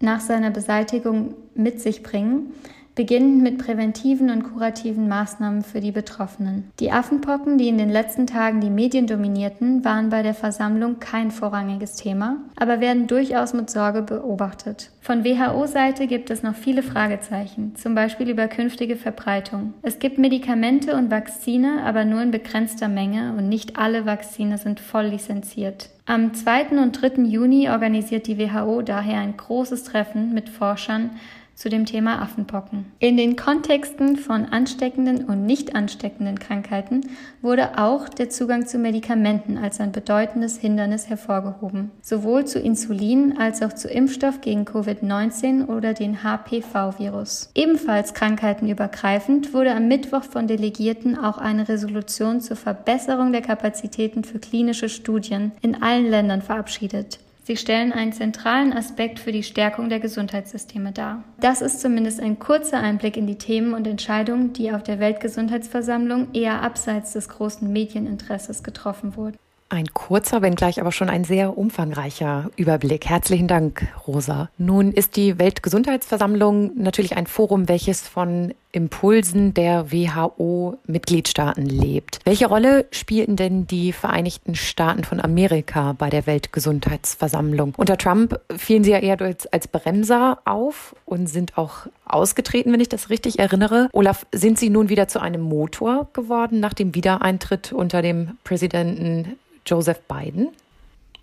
nach 0.00 0.20
seiner 0.20 0.50
Beseitigung 0.50 1.34
mit 1.54 1.80
sich 1.80 2.02
bringen, 2.02 2.52
beginnend 2.94 3.42
mit 3.42 3.58
präventiven 3.58 4.30
und 4.30 4.44
kurativen 4.44 5.08
Maßnahmen 5.08 5.62
für 5.62 5.80
die 5.80 5.92
Betroffenen. 5.92 6.70
Die 6.80 6.92
Affenpocken, 6.92 7.58
die 7.58 7.68
in 7.68 7.78
den 7.78 7.90
letzten 7.90 8.26
Tagen 8.26 8.60
die 8.60 8.70
Medien 8.70 9.06
dominierten, 9.06 9.84
waren 9.84 10.10
bei 10.10 10.22
der 10.22 10.34
Versammlung 10.34 11.00
kein 11.00 11.30
vorrangiges 11.30 11.96
Thema, 11.96 12.36
aber 12.56 12.80
werden 12.80 13.06
durchaus 13.06 13.52
mit 13.52 13.70
Sorge 13.70 14.02
beobachtet. 14.02 14.90
Von 15.00 15.24
WHO-Seite 15.24 16.06
gibt 16.06 16.30
es 16.30 16.42
noch 16.42 16.54
viele 16.54 16.82
Fragezeichen, 16.82 17.74
zum 17.76 17.94
Beispiel 17.94 18.30
über 18.30 18.48
künftige 18.48 18.96
Verbreitung. 18.96 19.74
Es 19.82 19.98
gibt 19.98 20.18
Medikamente 20.18 20.96
und 20.96 21.10
Vakzine, 21.10 21.82
aber 21.84 22.04
nur 22.04 22.22
in 22.22 22.30
begrenzter 22.30 22.88
Menge 22.88 23.34
und 23.36 23.48
nicht 23.48 23.76
alle 23.76 24.06
Vakzine 24.06 24.56
sind 24.56 24.80
voll 24.80 25.06
lizenziert. 25.06 25.90
Am 26.06 26.34
2. 26.34 26.78
und 26.82 26.92
3. 26.92 27.22
Juni 27.22 27.70
organisiert 27.70 28.26
die 28.26 28.38
WHO 28.38 28.82
daher 28.82 29.20
ein 29.20 29.36
großes 29.36 29.84
Treffen 29.84 30.34
mit 30.34 30.50
Forschern 30.50 31.10
zu 31.54 31.68
dem 31.68 31.86
Thema 31.86 32.20
Affenpocken. 32.20 32.86
In 32.98 33.16
den 33.16 33.36
Kontexten 33.36 34.16
von 34.16 34.46
ansteckenden 34.46 35.24
und 35.24 35.46
nicht 35.46 35.74
ansteckenden 35.74 36.38
Krankheiten 36.38 37.02
wurde 37.42 37.78
auch 37.78 38.08
der 38.08 38.30
Zugang 38.30 38.66
zu 38.66 38.78
Medikamenten 38.78 39.58
als 39.58 39.80
ein 39.80 39.92
bedeutendes 39.92 40.58
Hindernis 40.58 41.08
hervorgehoben, 41.08 41.90
sowohl 42.02 42.44
zu 42.44 42.58
Insulin 42.58 43.38
als 43.38 43.62
auch 43.62 43.72
zu 43.72 43.88
Impfstoff 43.88 44.40
gegen 44.40 44.64
Covid-19 44.64 45.66
oder 45.66 45.94
den 45.94 46.22
HPV-Virus. 46.22 47.50
Ebenfalls 47.54 48.14
krankheitenübergreifend 48.14 49.54
wurde 49.54 49.74
am 49.74 49.88
Mittwoch 49.88 50.24
von 50.24 50.46
Delegierten 50.46 51.18
auch 51.18 51.38
eine 51.38 51.68
Resolution 51.68 52.40
zur 52.40 52.56
Verbesserung 52.56 53.32
der 53.32 53.42
Kapazitäten 53.42 54.24
für 54.24 54.38
klinische 54.38 54.88
Studien 54.88 55.52
in 55.62 55.82
allen 55.82 56.08
Ländern 56.08 56.42
verabschiedet. 56.42 57.18
Sie 57.46 57.58
stellen 57.58 57.92
einen 57.92 58.14
zentralen 58.14 58.72
Aspekt 58.72 59.18
für 59.18 59.30
die 59.30 59.42
Stärkung 59.42 59.90
der 59.90 60.00
Gesundheitssysteme 60.00 60.92
dar. 60.92 61.24
Das 61.40 61.60
ist 61.60 61.78
zumindest 61.78 62.20
ein 62.20 62.38
kurzer 62.38 62.78
Einblick 62.80 63.18
in 63.18 63.26
die 63.26 63.36
Themen 63.36 63.74
und 63.74 63.86
Entscheidungen, 63.86 64.54
die 64.54 64.72
auf 64.72 64.82
der 64.82 64.98
Weltgesundheitsversammlung 64.98 66.28
eher 66.32 66.62
abseits 66.62 67.12
des 67.12 67.28
großen 67.28 67.70
Medieninteresses 67.70 68.62
getroffen 68.62 69.14
wurden. 69.16 69.36
Ein 69.74 69.92
kurzer, 69.92 70.40
wenngleich 70.40 70.80
aber 70.80 70.92
schon 70.92 71.10
ein 71.10 71.24
sehr 71.24 71.58
umfangreicher 71.58 72.48
Überblick. 72.54 73.06
Herzlichen 73.06 73.48
Dank, 73.48 73.88
Rosa. 74.06 74.48
Nun 74.56 74.92
ist 74.92 75.16
die 75.16 75.40
Weltgesundheitsversammlung 75.40 76.70
natürlich 76.76 77.16
ein 77.16 77.26
Forum, 77.26 77.68
welches 77.68 78.06
von 78.06 78.54
Impulsen 78.70 79.52
der 79.52 79.90
WHO-Mitgliedstaaten 79.90 81.66
lebt. 81.66 82.20
Welche 82.24 82.46
Rolle 82.46 82.86
spielten 82.92 83.34
denn 83.34 83.66
die 83.66 83.92
Vereinigten 83.92 84.54
Staaten 84.54 85.02
von 85.02 85.20
Amerika 85.20 85.92
bei 85.98 86.08
der 86.08 86.28
Weltgesundheitsversammlung? 86.28 87.74
Unter 87.76 87.98
Trump 87.98 88.38
fielen 88.56 88.84
sie 88.84 88.92
ja 88.92 88.98
eher 88.98 89.18
als 89.20 89.68
Bremser 89.68 90.38
auf 90.44 90.94
und 91.04 91.26
sind 91.28 91.58
auch 91.58 91.88
ausgetreten, 92.04 92.72
wenn 92.72 92.80
ich 92.80 92.88
das 92.88 93.10
richtig 93.10 93.40
erinnere. 93.40 93.88
Olaf, 93.92 94.24
sind 94.32 94.58
sie 94.58 94.70
nun 94.70 94.88
wieder 94.88 95.08
zu 95.08 95.20
einem 95.20 95.40
Motor 95.40 96.08
geworden 96.12 96.60
nach 96.60 96.74
dem 96.74 96.94
Wiedereintritt 96.94 97.72
unter 97.72 98.02
dem 98.02 98.36
Präsidenten 98.44 99.36
Joseph 99.66 100.00
Biden? 100.08 100.50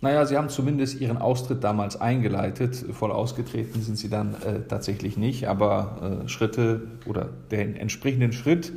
Naja, 0.00 0.26
sie 0.26 0.36
haben 0.36 0.48
zumindest 0.48 1.00
ihren 1.00 1.16
Austritt 1.16 1.62
damals 1.62 2.00
eingeleitet. 2.00 2.74
Voll 2.92 3.12
ausgetreten 3.12 3.82
sind 3.82 3.96
sie 3.96 4.10
dann 4.10 4.34
äh, 4.34 4.66
tatsächlich 4.68 5.16
nicht, 5.16 5.46
aber 5.46 6.22
äh, 6.24 6.28
Schritte 6.28 6.88
oder 7.06 7.28
den 7.52 7.76
entsprechenden 7.76 8.32
Schritt 8.32 8.72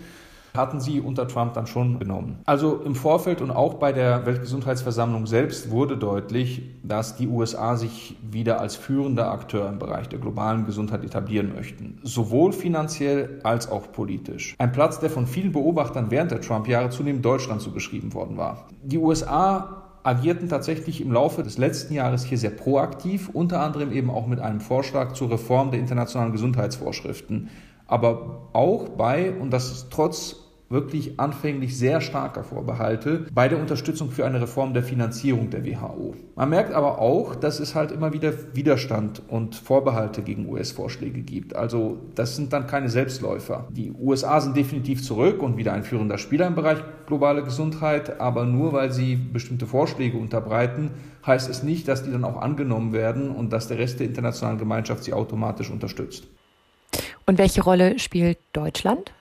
hatten 0.55 0.79
sie 0.79 1.01
unter 1.01 1.27
Trump 1.27 1.53
dann 1.53 1.67
schon 1.67 1.99
genommen. 1.99 2.39
Also 2.45 2.81
im 2.83 2.95
Vorfeld 2.95 3.41
und 3.41 3.51
auch 3.51 3.75
bei 3.75 3.91
der 3.91 4.25
Weltgesundheitsversammlung 4.25 5.27
selbst 5.27 5.71
wurde 5.71 5.97
deutlich, 5.97 6.61
dass 6.83 7.15
die 7.15 7.27
USA 7.27 7.75
sich 7.75 8.17
wieder 8.21 8.59
als 8.59 8.75
führender 8.75 9.31
Akteur 9.31 9.69
im 9.69 9.79
Bereich 9.79 10.09
der 10.09 10.19
globalen 10.19 10.65
Gesundheit 10.65 11.03
etablieren 11.03 11.53
möchten, 11.53 11.99
sowohl 12.03 12.53
finanziell 12.53 13.39
als 13.43 13.69
auch 13.69 13.91
politisch. 13.91 14.55
Ein 14.57 14.71
Platz, 14.71 14.99
der 14.99 15.09
von 15.09 15.27
vielen 15.27 15.51
Beobachtern 15.51 16.07
während 16.09 16.31
der 16.31 16.41
Trump-Jahre 16.41 16.89
zunehmend 16.89 17.25
Deutschland 17.25 17.61
zugeschrieben 17.61 18.13
worden 18.13 18.37
war. 18.37 18.67
Die 18.83 18.97
USA 18.97 19.83
agierten 20.05 20.49
tatsächlich 20.49 21.01
im 21.01 21.11
Laufe 21.11 21.41
des 21.41 21.57
letzten 21.57 21.95
Jahres 21.95 22.23
hier 22.23 22.37
sehr 22.37 22.51
proaktiv, 22.51 23.29
unter 23.33 23.61
anderem 23.61 23.91
eben 23.91 24.11
auch 24.11 24.27
mit 24.27 24.39
einem 24.39 24.61
Vorschlag 24.61 25.13
zur 25.13 25.31
Reform 25.31 25.71
der 25.71 25.79
internationalen 25.79 26.31
Gesundheitsvorschriften. 26.31 27.49
Aber 27.87 28.49
auch 28.53 28.89
bei, 28.89 29.31
und 29.33 29.51
das 29.51 29.71
ist 29.71 29.87
trotz 29.89 30.44
wirklich 30.69 31.19
anfänglich 31.19 31.77
sehr 31.77 32.01
starker 32.01 32.43
Vorbehalte 32.43 33.25
bei 33.33 33.47
der 33.47 33.59
Unterstützung 33.59 34.11
für 34.11 34.25
eine 34.25 34.41
Reform 34.41 34.73
der 34.73 34.83
Finanzierung 34.83 35.49
der 35.49 35.65
WHO. 35.65 36.15
Man 36.35 36.49
merkt 36.49 36.73
aber 36.73 36.99
auch, 36.99 37.35
dass 37.35 37.59
es 37.59 37.75
halt 37.75 37.91
immer 37.91 38.13
wieder 38.13 38.33
Widerstand 38.53 39.21
und 39.27 39.55
Vorbehalte 39.55 40.21
gegen 40.21 40.49
US-Vorschläge 40.49 41.21
gibt. 41.21 41.55
Also 41.55 41.97
das 42.15 42.35
sind 42.35 42.51
dann 42.53 42.67
keine 42.67 42.89
Selbstläufer. 42.89 43.67
Die 43.71 43.91
USA 43.91 44.41
sind 44.41 44.57
definitiv 44.57 45.03
zurück 45.03 45.41
und 45.41 45.57
wieder 45.57 45.73
ein 45.73 45.83
führender 45.83 46.17
Spieler 46.17 46.47
im 46.47 46.55
Bereich 46.55 46.79
globale 47.05 47.43
Gesundheit, 47.43 48.19
aber 48.19 48.45
nur 48.45 48.73
weil 48.73 48.91
sie 48.91 49.15
bestimmte 49.15 49.67
Vorschläge 49.67 50.17
unterbreiten, 50.17 50.91
heißt 51.25 51.49
es 51.49 51.63
nicht, 51.63 51.87
dass 51.87 52.03
die 52.03 52.11
dann 52.11 52.23
auch 52.23 52.41
angenommen 52.41 52.93
werden 52.93 53.29
und 53.29 53.53
dass 53.53 53.67
der 53.67 53.77
Rest 53.77 53.99
der 53.99 54.07
internationalen 54.07 54.57
Gemeinschaft 54.57 55.03
sie 55.03 55.13
automatisch 55.13 55.69
unterstützt. 55.69 56.25
Und 57.27 57.37
welche 57.37 57.63
Rolle 57.63 57.97
spielt 57.99 58.37
Deutschland? 58.53 59.14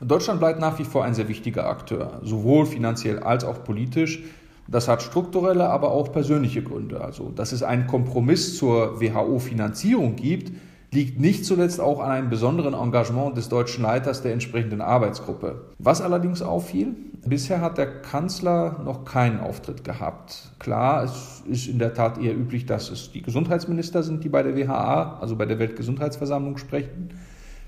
Deutschland 0.00 0.40
bleibt 0.40 0.60
nach 0.60 0.78
wie 0.78 0.84
vor 0.84 1.04
ein 1.04 1.14
sehr 1.14 1.28
wichtiger 1.28 1.66
Akteur, 1.66 2.20
sowohl 2.22 2.66
finanziell 2.66 3.20
als 3.20 3.44
auch 3.44 3.62
politisch. 3.62 4.22
Das 4.66 4.88
hat 4.88 5.02
strukturelle, 5.02 5.68
aber 5.68 5.92
auch 5.92 6.10
persönliche 6.10 6.62
Gründe. 6.62 7.00
Also, 7.00 7.30
dass 7.30 7.52
es 7.52 7.62
einen 7.62 7.86
Kompromiss 7.86 8.56
zur 8.56 9.00
WHO-Finanzierung 9.00 10.16
gibt, 10.16 10.52
liegt 10.94 11.20
nicht 11.20 11.44
zuletzt 11.44 11.80
auch 11.80 12.00
an 12.00 12.10
einem 12.10 12.30
besonderen 12.30 12.72
Engagement 12.72 13.36
des 13.36 13.48
deutschen 13.48 13.82
Leiters 13.82 14.22
der 14.22 14.32
entsprechenden 14.32 14.80
Arbeitsgruppe. 14.80 15.66
Was 15.78 16.00
allerdings 16.00 16.40
auffiel, 16.40 16.94
bisher 17.26 17.60
hat 17.60 17.78
der 17.78 18.00
Kanzler 18.00 18.80
noch 18.84 19.04
keinen 19.04 19.40
Auftritt 19.40 19.84
gehabt. 19.84 20.52
Klar, 20.60 21.04
es 21.04 21.42
ist 21.46 21.66
in 21.66 21.78
der 21.78 21.94
Tat 21.94 22.18
eher 22.18 22.34
üblich, 22.34 22.64
dass 22.64 22.90
es 22.90 23.12
die 23.12 23.22
Gesundheitsminister 23.22 24.02
sind, 24.02 24.24
die 24.24 24.28
bei 24.28 24.42
der 24.42 24.56
WHA, 24.56 25.18
also 25.20 25.36
bei 25.36 25.46
der 25.46 25.58
Weltgesundheitsversammlung 25.58 26.56
sprechen. 26.58 27.10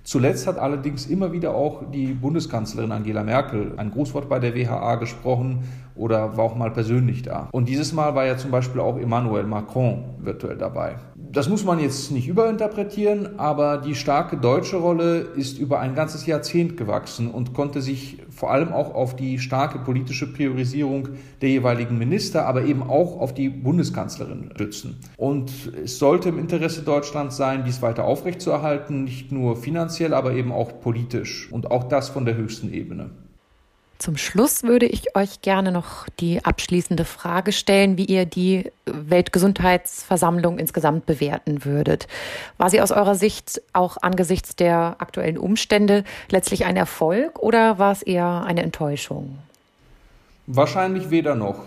Zuletzt 0.07 0.47
hat 0.47 0.57
allerdings 0.57 1.07
immer 1.07 1.33
wieder 1.33 1.57
auch 1.57 1.91
die 1.91 2.13
Bundeskanzlerin 2.13 2.93
Angela 2.93 3.25
Merkel 3.25 3.73
ein 3.77 3.91
Grußwort 3.91 4.29
bei 4.29 4.39
der 4.39 4.55
WHA 4.55 4.95
gesprochen 4.95 5.65
oder 5.97 6.37
war 6.37 6.45
auch 6.45 6.55
mal 6.55 6.71
persönlich 6.71 7.23
da. 7.23 7.49
Und 7.51 7.69
dieses 7.69 7.93
Mal 7.93 8.15
war 8.15 8.25
ja 8.25 8.37
zum 8.37 8.53
Beispiel 8.53 8.81
auch 8.81 8.97
Emmanuel 8.99 9.43
Macron 9.43 10.05
virtuell 10.21 10.59
dabei. 10.59 10.95
Das 11.17 11.49
muss 11.49 11.65
man 11.65 11.81
jetzt 11.81 12.13
nicht 12.13 12.29
überinterpretieren, 12.29 13.41
aber 13.41 13.79
die 13.79 13.97
starke 13.97 14.37
deutsche 14.37 14.77
Rolle 14.77 15.19
ist 15.19 15.59
über 15.59 15.81
ein 15.81 15.97
ganzes 15.97 16.25
Jahrzehnt 16.25 16.77
gewachsen 16.77 17.29
und 17.29 17.53
konnte 17.53 17.83
sich 17.83 18.23
vor 18.37 18.53
allem 18.53 18.73
auch 18.73 18.95
auf 18.95 19.17
die 19.17 19.39
starke 19.39 19.79
politische 19.79 20.31
Priorisierung 20.33 21.09
der 21.41 21.49
jeweiligen 21.49 21.97
Minister, 21.97 22.47
aber 22.47 22.65
eben 22.65 22.83
auch 22.83 23.19
auf 23.19 23.33
die 23.33 23.49
Bundeskanzlerin 23.49 24.51
stützen. 24.55 25.01
Und 25.17 25.51
es 25.83 25.99
sollte 25.99 26.29
im 26.29 26.39
Interesse 26.39 26.83
Deutschlands 26.83 27.37
sein, 27.37 27.65
dies 27.65 27.81
weiter 27.81 28.05
aufrechtzuerhalten, 28.05 29.05
nicht 29.05 29.33
nur 29.33 29.57
finanziell, 29.57 30.13
aber 30.13 30.35
eben 30.35 30.53
auch 30.53 30.81
politisch 30.81 31.51
und 31.51 31.71
auch 31.71 31.85
das 31.85 32.11
von 32.11 32.27
der 32.27 32.37
höchsten 32.37 32.73
Ebene. 32.73 33.11
Zum 33.99 34.19
Schluss 34.19 34.63
würde 34.63 34.85
ich 34.85 35.17
euch 35.17 35.41
gerne 35.41 35.73
noch 35.73 36.07
die 36.21 36.45
abschließende 36.45 37.07
Frage 37.07 37.53
stellen, 37.53 37.97
wie 37.97 38.05
ihr 38.05 38.27
die 38.27 38.71
Weltgesundheitsversammlung 38.85 40.59
insgesamt 40.59 41.07
bewerten 41.07 41.65
würdet. 41.65 42.07
War 42.59 42.69
sie 42.69 42.83
aus 42.83 42.91
eurer 42.91 43.15
Sicht 43.15 43.63
auch 43.73 43.97
angesichts 44.03 44.55
der 44.55 44.97
aktuellen 44.99 45.39
Umstände 45.39 46.05
letztlich 46.31 46.67
ein 46.67 46.77
Erfolg 46.77 47.39
oder 47.39 47.79
war 47.79 47.93
es 47.93 48.03
eher 48.03 48.45
eine 48.47 48.63
Enttäuschung? 48.63 49.39
Wahrscheinlich 50.47 51.11
weder 51.11 51.35
noch. 51.35 51.65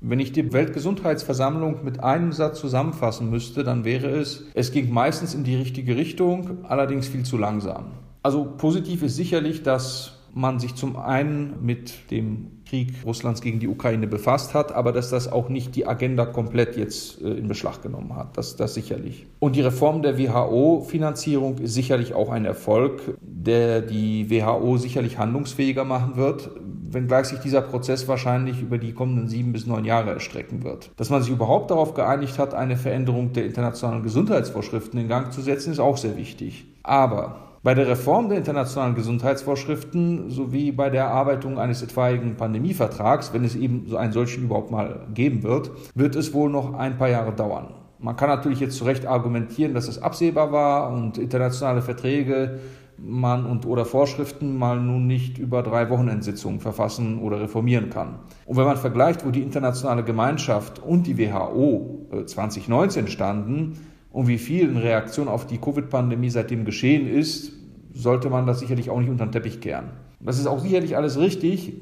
Wenn 0.00 0.20
ich 0.20 0.32
die 0.32 0.52
Weltgesundheitsversammlung 0.52 1.84
mit 1.84 2.00
einem 2.00 2.32
Satz 2.32 2.60
zusammenfassen 2.60 3.30
müsste, 3.30 3.64
dann 3.64 3.84
wäre 3.84 4.08
es, 4.08 4.44
es 4.54 4.72
ging 4.72 4.90
meistens 4.92 5.34
in 5.34 5.44
die 5.44 5.56
richtige 5.56 5.96
Richtung, 5.96 6.64
allerdings 6.68 7.08
viel 7.08 7.24
zu 7.24 7.36
langsam. 7.36 7.92
Also 8.22 8.44
positiv 8.44 9.02
ist 9.02 9.16
sicherlich, 9.16 9.62
dass 9.62 10.17
man 10.34 10.58
sich 10.58 10.74
zum 10.74 10.96
einen 10.96 11.54
mit 11.62 12.10
dem 12.10 12.58
Krieg 12.68 12.94
Russlands 13.04 13.40
gegen 13.40 13.60
die 13.60 13.68
Ukraine 13.68 14.06
befasst 14.06 14.54
hat, 14.54 14.72
aber 14.72 14.92
dass 14.92 15.10
das 15.10 15.30
auch 15.30 15.48
nicht 15.48 15.74
die 15.74 15.86
Agenda 15.86 16.26
komplett 16.26 16.76
jetzt 16.76 17.20
äh, 17.22 17.30
in 17.30 17.48
Beschlag 17.48 17.82
genommen 17.82 18.14
hat. 18.14 18.36
Das, 18.36 18.56
das 18.56 18.74
sicherlich. 18.74 19.26
Und 19.38 19.56
die 19.56 19.62
Reform 19.62 20.02
der 20.02 20.18
WHO-Finanzierung 20.18 21.58
ist 21.58 21.74
sicherlich 21.74 22.14
auch 22.14 22.30
ein 22.30 22.44
Erfolg, 22.44 23.16
der 23.20 23.80
die 23.80 24.30
WHO 24.30 24.76
sicherlich 24.76 25.18
handlungsfähiger 25.18 25.84
machen 25.84 26.16
wird, 26.16 26.50
wenngleich 26.90 27.26
sich 27.26 27.38
dieser 27.38 27.62
Prozess 27.62 28.06
wahrscheinlich 28.08 28.60
über 28.60 28.78
die 28.78 28.92
kommenden 28.92 29.28
sieben 29.28 29.52
bis 29.52 29.66
neun 29.66 29.84
Jahre 29.84 30.10
erstrecken 30.10 30.64
wird. 30.64 30.90
Dass 30.96 31.10
man 31.10 31.22
sich 31.22 31.32
überhaupt 31.32 31.70
darauf 31.70 31.94
geeinigt 31.94 32.38
hat, 32.38 32.54
eine 32.54 32.76
Veränderung 32.76 33.32
der 33.32 33.46
internationalen 33.46 34.02
Gesundheitsvorschriften 34.02 35.00
in 35.00 35.08
Gang 35.08 35.32
zu 35.32 35.40
setzen, 35.40 35.72
ist 35.72 35.80
auch 35.80 35.96
sehr 35.96 36.16
wichtig. 36.16 36.66
Aber 36.82 37.47
bei 37.62 37.74
der 37.74 37.88
Reform 37.88 38.28
der 38.28 38.38
internationalen 38.38 38.94
Gesundheitsvorschriften 38.94 40.30
sowie 40.30 40.70
bei 40.70 40.90
der 40.90 41.04
Erarbeitung 41.04 41.58
eines 41.58 41.82
etwaigen 41.82 42.36
Pandemievertrags, 42.36 43.32
wenn 43.32 43.44
es 43.44 43.56
eben 43.56 43.86
so 43.88 43.96
einen 43.96 44.12
solchen 44.12 44.44
überhaupt 44.44 44.70
mal 44.70 45.06
geben 45.12 45.42
wird, 45.42 45.70
wird 45.94 46.14
es 46.14 46.32
wohl 46.32 46.50
noch 46.50 46.74
ein 46.74 46.98
paar 46.98 47.08
Jahre 47.08 47.32
dauern. 47.32 47.74
Man 47.98 48.16
kann 48.16 48.28
natürlich 48.28 48.60
jetzt 48.60 48.76
zu 48.76 48.84
Recht 48.84 49.06
argumentieren, 49.06 49.74
dass 49.74 49.88
es 49.88 50.00
absehbar 50.00 50.52
war 50.52 50.92
und 50.92 51.18
internationale 51.18 51.82
Verträge 51.82 52.60
man 52.98 53.46
und 53.46 53.64
oder 53.66 53.84
Vorschriften 53.84 54.56
mal 54.56 54.80
nun 54.80 55.06
nicht 55.06 55.38
über 55.38 55.62
drei 55.62 55.88
Wochenendsitzungen 55.88 56.60
verfassen 56.60 57.20
oder 57.20 57.40
reformieren 57.40 57.90
kann. 57.90 58.16
Und 58.44 58.56
wenn 58.56 58.64
man 58.64 58.76
vergleicht, 58.76 59.24
wo 59.24 59.30
die 59.30 59.42
internationale 59.42 60.02
Gemeinschaft 60.02 60.80
und 60.80 61.06
die 61.06 61.18
WHO 61.18 62.08
2019 62.26 63.06
äh, 63.06 63.08
standen 63.08 63.87
und 64.10 64.28
wie 64.28 64.38
viel 64.38 64.68
in 64.68 64.76
Reaktion 64.76 65.28
auf 65.28 65.46
die 65.46 65.58
Covid-Pandemie 65.58 66.30
seitdem 66.30 66.64
geschehen 66.64 67.08
ist, 67.08 67.52
sollte 67.92 68.30
man 68.30 68.46
das 68.46 68.60
sicherlich 68.60 68.90
auch 68.90 69.00
nicht 69.00 69.10
unter 69.10 69.26
den 69.26 69.32
Teppich 69.32 69.60
kehren. 69.60 69.90
Das 70.20 70.38
ist 70.38 70.46
auch 70.46 70.60
sicherlich 70.60 70.96
alles 70.96 71.18
richtig, 71.18 71.74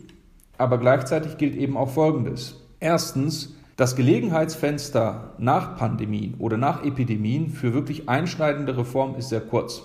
aber 0.58 0.78
gleichzeitig 0.78 1.36
gilt 1.38 1.56
eben 1.56 1.76
auch 1.76 1.90
Folgendes. 1.90 2.62
Erstens, 2.80 3.54
das 3.76 3.96
Gelegenheitsfenster 3.96 5.34
nach 5.38 5.76
Pandemien 5.76 6.34
oder 6.38 6.56
nach 6.56 6.84
Epidemien 6.84 7.50
für 7.50 7.74
wirklich 7.74 8.08
einschneidende 8.08 8.76
Reformen 8.76 9.16
ist 9.16 9.28
sehr 9.28 9.40
kurz 9.40 9.82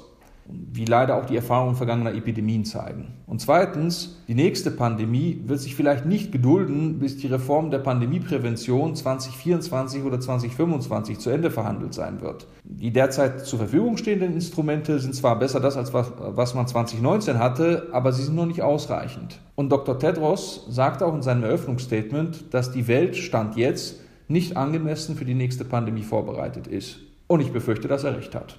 wie 0.74 0.86
leider 0.86 1.18
auch 1.18 1.26
die 1.26 1.36
Erfahrungen 1.36 1.76
vergangener 1.76 2.14
Epidemien 2.14 2.66
zeigen. 2.66 3.14
Und 3.28 3.42
zweitens, 3.42 4.22
die 4.28 4.36
nächste 4.36 4.72
Pandemie 4.72 5.42
wird 5.46 5.60
sich 5.60 5.76
vielleicht 5.76 6.06
nicht 6.06 6.32
gedulden, 6.32 7.00
bis 7.00 7.18
die 7.18 7.28
Reform 7.28 7.72
der 7.72 7.80
Pandemieprävention 7.80 8.96
2024 8.96 10.04
oder 10.04 10.20
2025 10.20 11.20
zu 11.20 11.30
Ende 11.30 11.52
verhandelt 11.52 11.94
sein 11.94 12.22
wird. 12.22 12.48
Die 12.64 12.92
derzeit 12.92 13.46
zur 13.46 13.60
Verfügung 13.60 13.98
stehenden 13.98 14.34
Instrumente 14.34 15.00
sind 15.00 15.16
zwar 15.16 15.38
besser 15.40 15.60
das, 15.60 15.78
als 15.78 15.94
was, 15.94 16.12
was 16.18 16.54
man 16.54 16.68
2019 16.68 17.40
hatte, 17.40 17.90
aber 17.92 18.14
sie 18.14 18.24
sind 18.24 18.36
noch 18.36 18.46
nicht 18.46 18.62
ausreichend. 18.62 19.40
Und 19.56 19.72
Dr. 19.72 20.00
Tedros 20.00 20.66
sagte 20.70 21.06
auch 21.06 21.14
in 21.14 21.22
seinem 21.22 21.44
Eröffnungsstatement, 21.44 22.54
dass 22.54 22.72
die 22.72 22.88
Welt 22.88 23.16
Stand 23.16 23.58
jetzt 23.58 24.00
nicht 24.28 24.58
angemessen 24.58 25.16
für 25.16 25.26
die 25.26 25.34
nächste 25.34 25.66
Pandemie 25.66 26.04
vorbereitet 26.04 26.68
ist. 26.68 27.00
Und 27.28 27.42
ich 27.42 27.52
befürchte, 27.52 27.88
dass 27.88 28.04
er 28.04 28.18
recht 28.18 28.36
hat. 28.36 28.58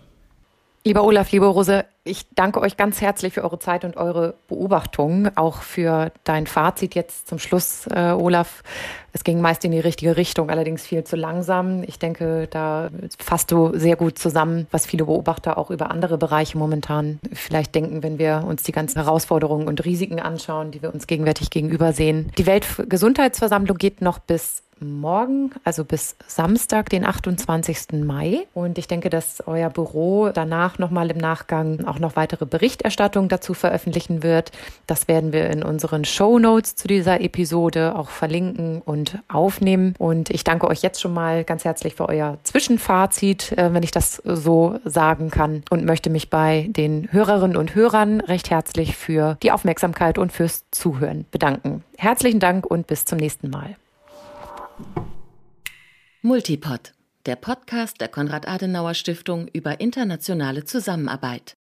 Lieber 0.84 1.04
Olaf, 1.04 1.30
liebe 1.30 1.46
Rose, 1.46 1.84
ich 2.02 2.26
danke 2.34 2.60
euch 2.60 2.76
ganz 2.76 3.00
herzlich 3.00 3.34
für 3.34 3.44
eure 3.44 3.60
Zeit 3.60 3.84
und 3.84 3.96
eure 3.96 4.34
Beobachtungen, 4.48 5.30
auch 5.36 5.62
für 5.62 6.10
dein 6.24 6.48
Fazit 6.48 6.96
jetzt 6.96 7.28
zum 7.28 7.38
Schluss, 7.38 7.86
äh, 7.86 8.10
Olaf. 8.10 8.64
Es 9.12 9.22
ging 9.22 9.40
meist 9.40 9.64
in 9.64 9.70
die 9.70 9.78
richtige 9.78 10.16
Richtung, 10.16 10.50
allerdings 10.50 10.84
viel 10.84 11.04
zu 11.04 11.14
langsam. 11.14 11.84
Ich 11.84 12.00
denke, 12.00 12.48
da 12.50 12.90
fasst 13.16 13.52
du 13.52 13.78
sehr 13.78 13.94
gut 13.94 14.18
zusammen, 14.18 14.66
was 14.72 14.84
viele 14.84 15.04
Beobachter 15.04 15.56
auch 15.56 15.70
über 15.70 15.92
andere 15.92 16.18
Bereiche 16.18 16.58
momentan 16.58 17.20
vielleicht 17.32 17.76
denken, 17.76 18.02
wenn 18.02 18.18
wir 18.18 18.42
uns 18.44 18.64
die 18.64 18.72
ganzen 18.72 19.00
Herausforderungen 19.00 19.68
und 19.68 19.84
Risiken 19.84 20.18
anschauen, 20.18 20.72
die 20.72 20.82
wir 20.82 20.92
uns 20.92 21.06
gegenwärtig 21.06 21.50
gegenüber 21.50 21.92
sehen. 21.92 22.32
Die 22.38 22.46
Weltgesundheitsversammlung 22.46 23.78
geht 23.78 24.00
noch 24.00 24.18
bis 24.18 24.64
morgen, 24.80 25.50
also 25.64 25.84
bis 25.84 26.16
Samstag, 26.26 26.90
den 26.90 27.04
28. 27.04 28.04
Mai. 28.04 28.46
Und 28.54 28.78
ich 28.78 28.88
denke, 28.88 29.10
dass 29.10 29.42
euer 29.46 29.70
Büro 29.70 30.30
danach 30.32 30.78
nochmal 30.78 31.10
im 31.10 31.18
Nachgang 31.18 31.84
auch 31.86 31.98
noch 31.98 32.16
weitere 32.16 32.46
Berichterstattung 32.46 33.28
dazu 33.28 33.54
veröffentlichen 33.54 34.22
wird. 34.22 34.52
Das 34.86 35.08
werden 35.08 35.32
wir 35.32 35.50
in 35.50 35.62
unseren 35.62 36.04
Show 36.04 36.38
Notes 36.38 36.74
zu 36.76 36.88
dieser 36.88 37.20
Episode 37.20 37.96
auch 37.96 38.10
verlinken 38.10 38.82
und 38.82 39.18
aufnehmen. 39.28 39.94
Und 39.98 40.30
ich 40.30 40.44
danke 40.44 40.66
euch 40.68 40.82
jetzt 40.82 41.00
schon 41.00 41.14
mal 41.14 41.44
ganz 41.44 41.64
herzlich 41.64 41.94
für 41.94 42.08
euer 42.08 42.38
Zwischenfazit, 42.42 43.52
äh, 43.52 43.72
wenn 43.72 43.82
ich 43.82 43.90
das 43.90 44.22
so 44.24 44.78
sagen 44.84 45.30
kann, 45.30 45.62
und 45.70 45.84
möchte 45.84 46.10
mich 46.10 46.30
bei 46.30 46.66
den 46.70 47.08
Hörerinnen 47.12 47.56
und 47.56 47.74
Hörern 47.74 48.20
recht 48.20 48.50
herzlich 48.50 48.96
für 48.96 49.36
die 49.42 49.52
Aufmerksamkeit 49.52 50.18
und 50.18 50.32
fürs 50.32 50.64
Zuhören 50.70 51.26
bedanken. 51.30 51.84
Herzlichen 51.96 52.40
Dank 52.40 52.66
und 52.66 52.86
bis 52.86 53.04
zum 53.04 53.18
nächsten 53.18 53.50
Mal. 53.50 53.76
Multipod, 56.22 56.92
der 57.26 57.36
Podcast 57.36 58.00
der 58.00 58.08
Konrad-Adenauer-Stiftung 58.08 59.48
über 59.52 59.80
internationale 59.80 60.64
Zusammenarbeit. 60.64 61.56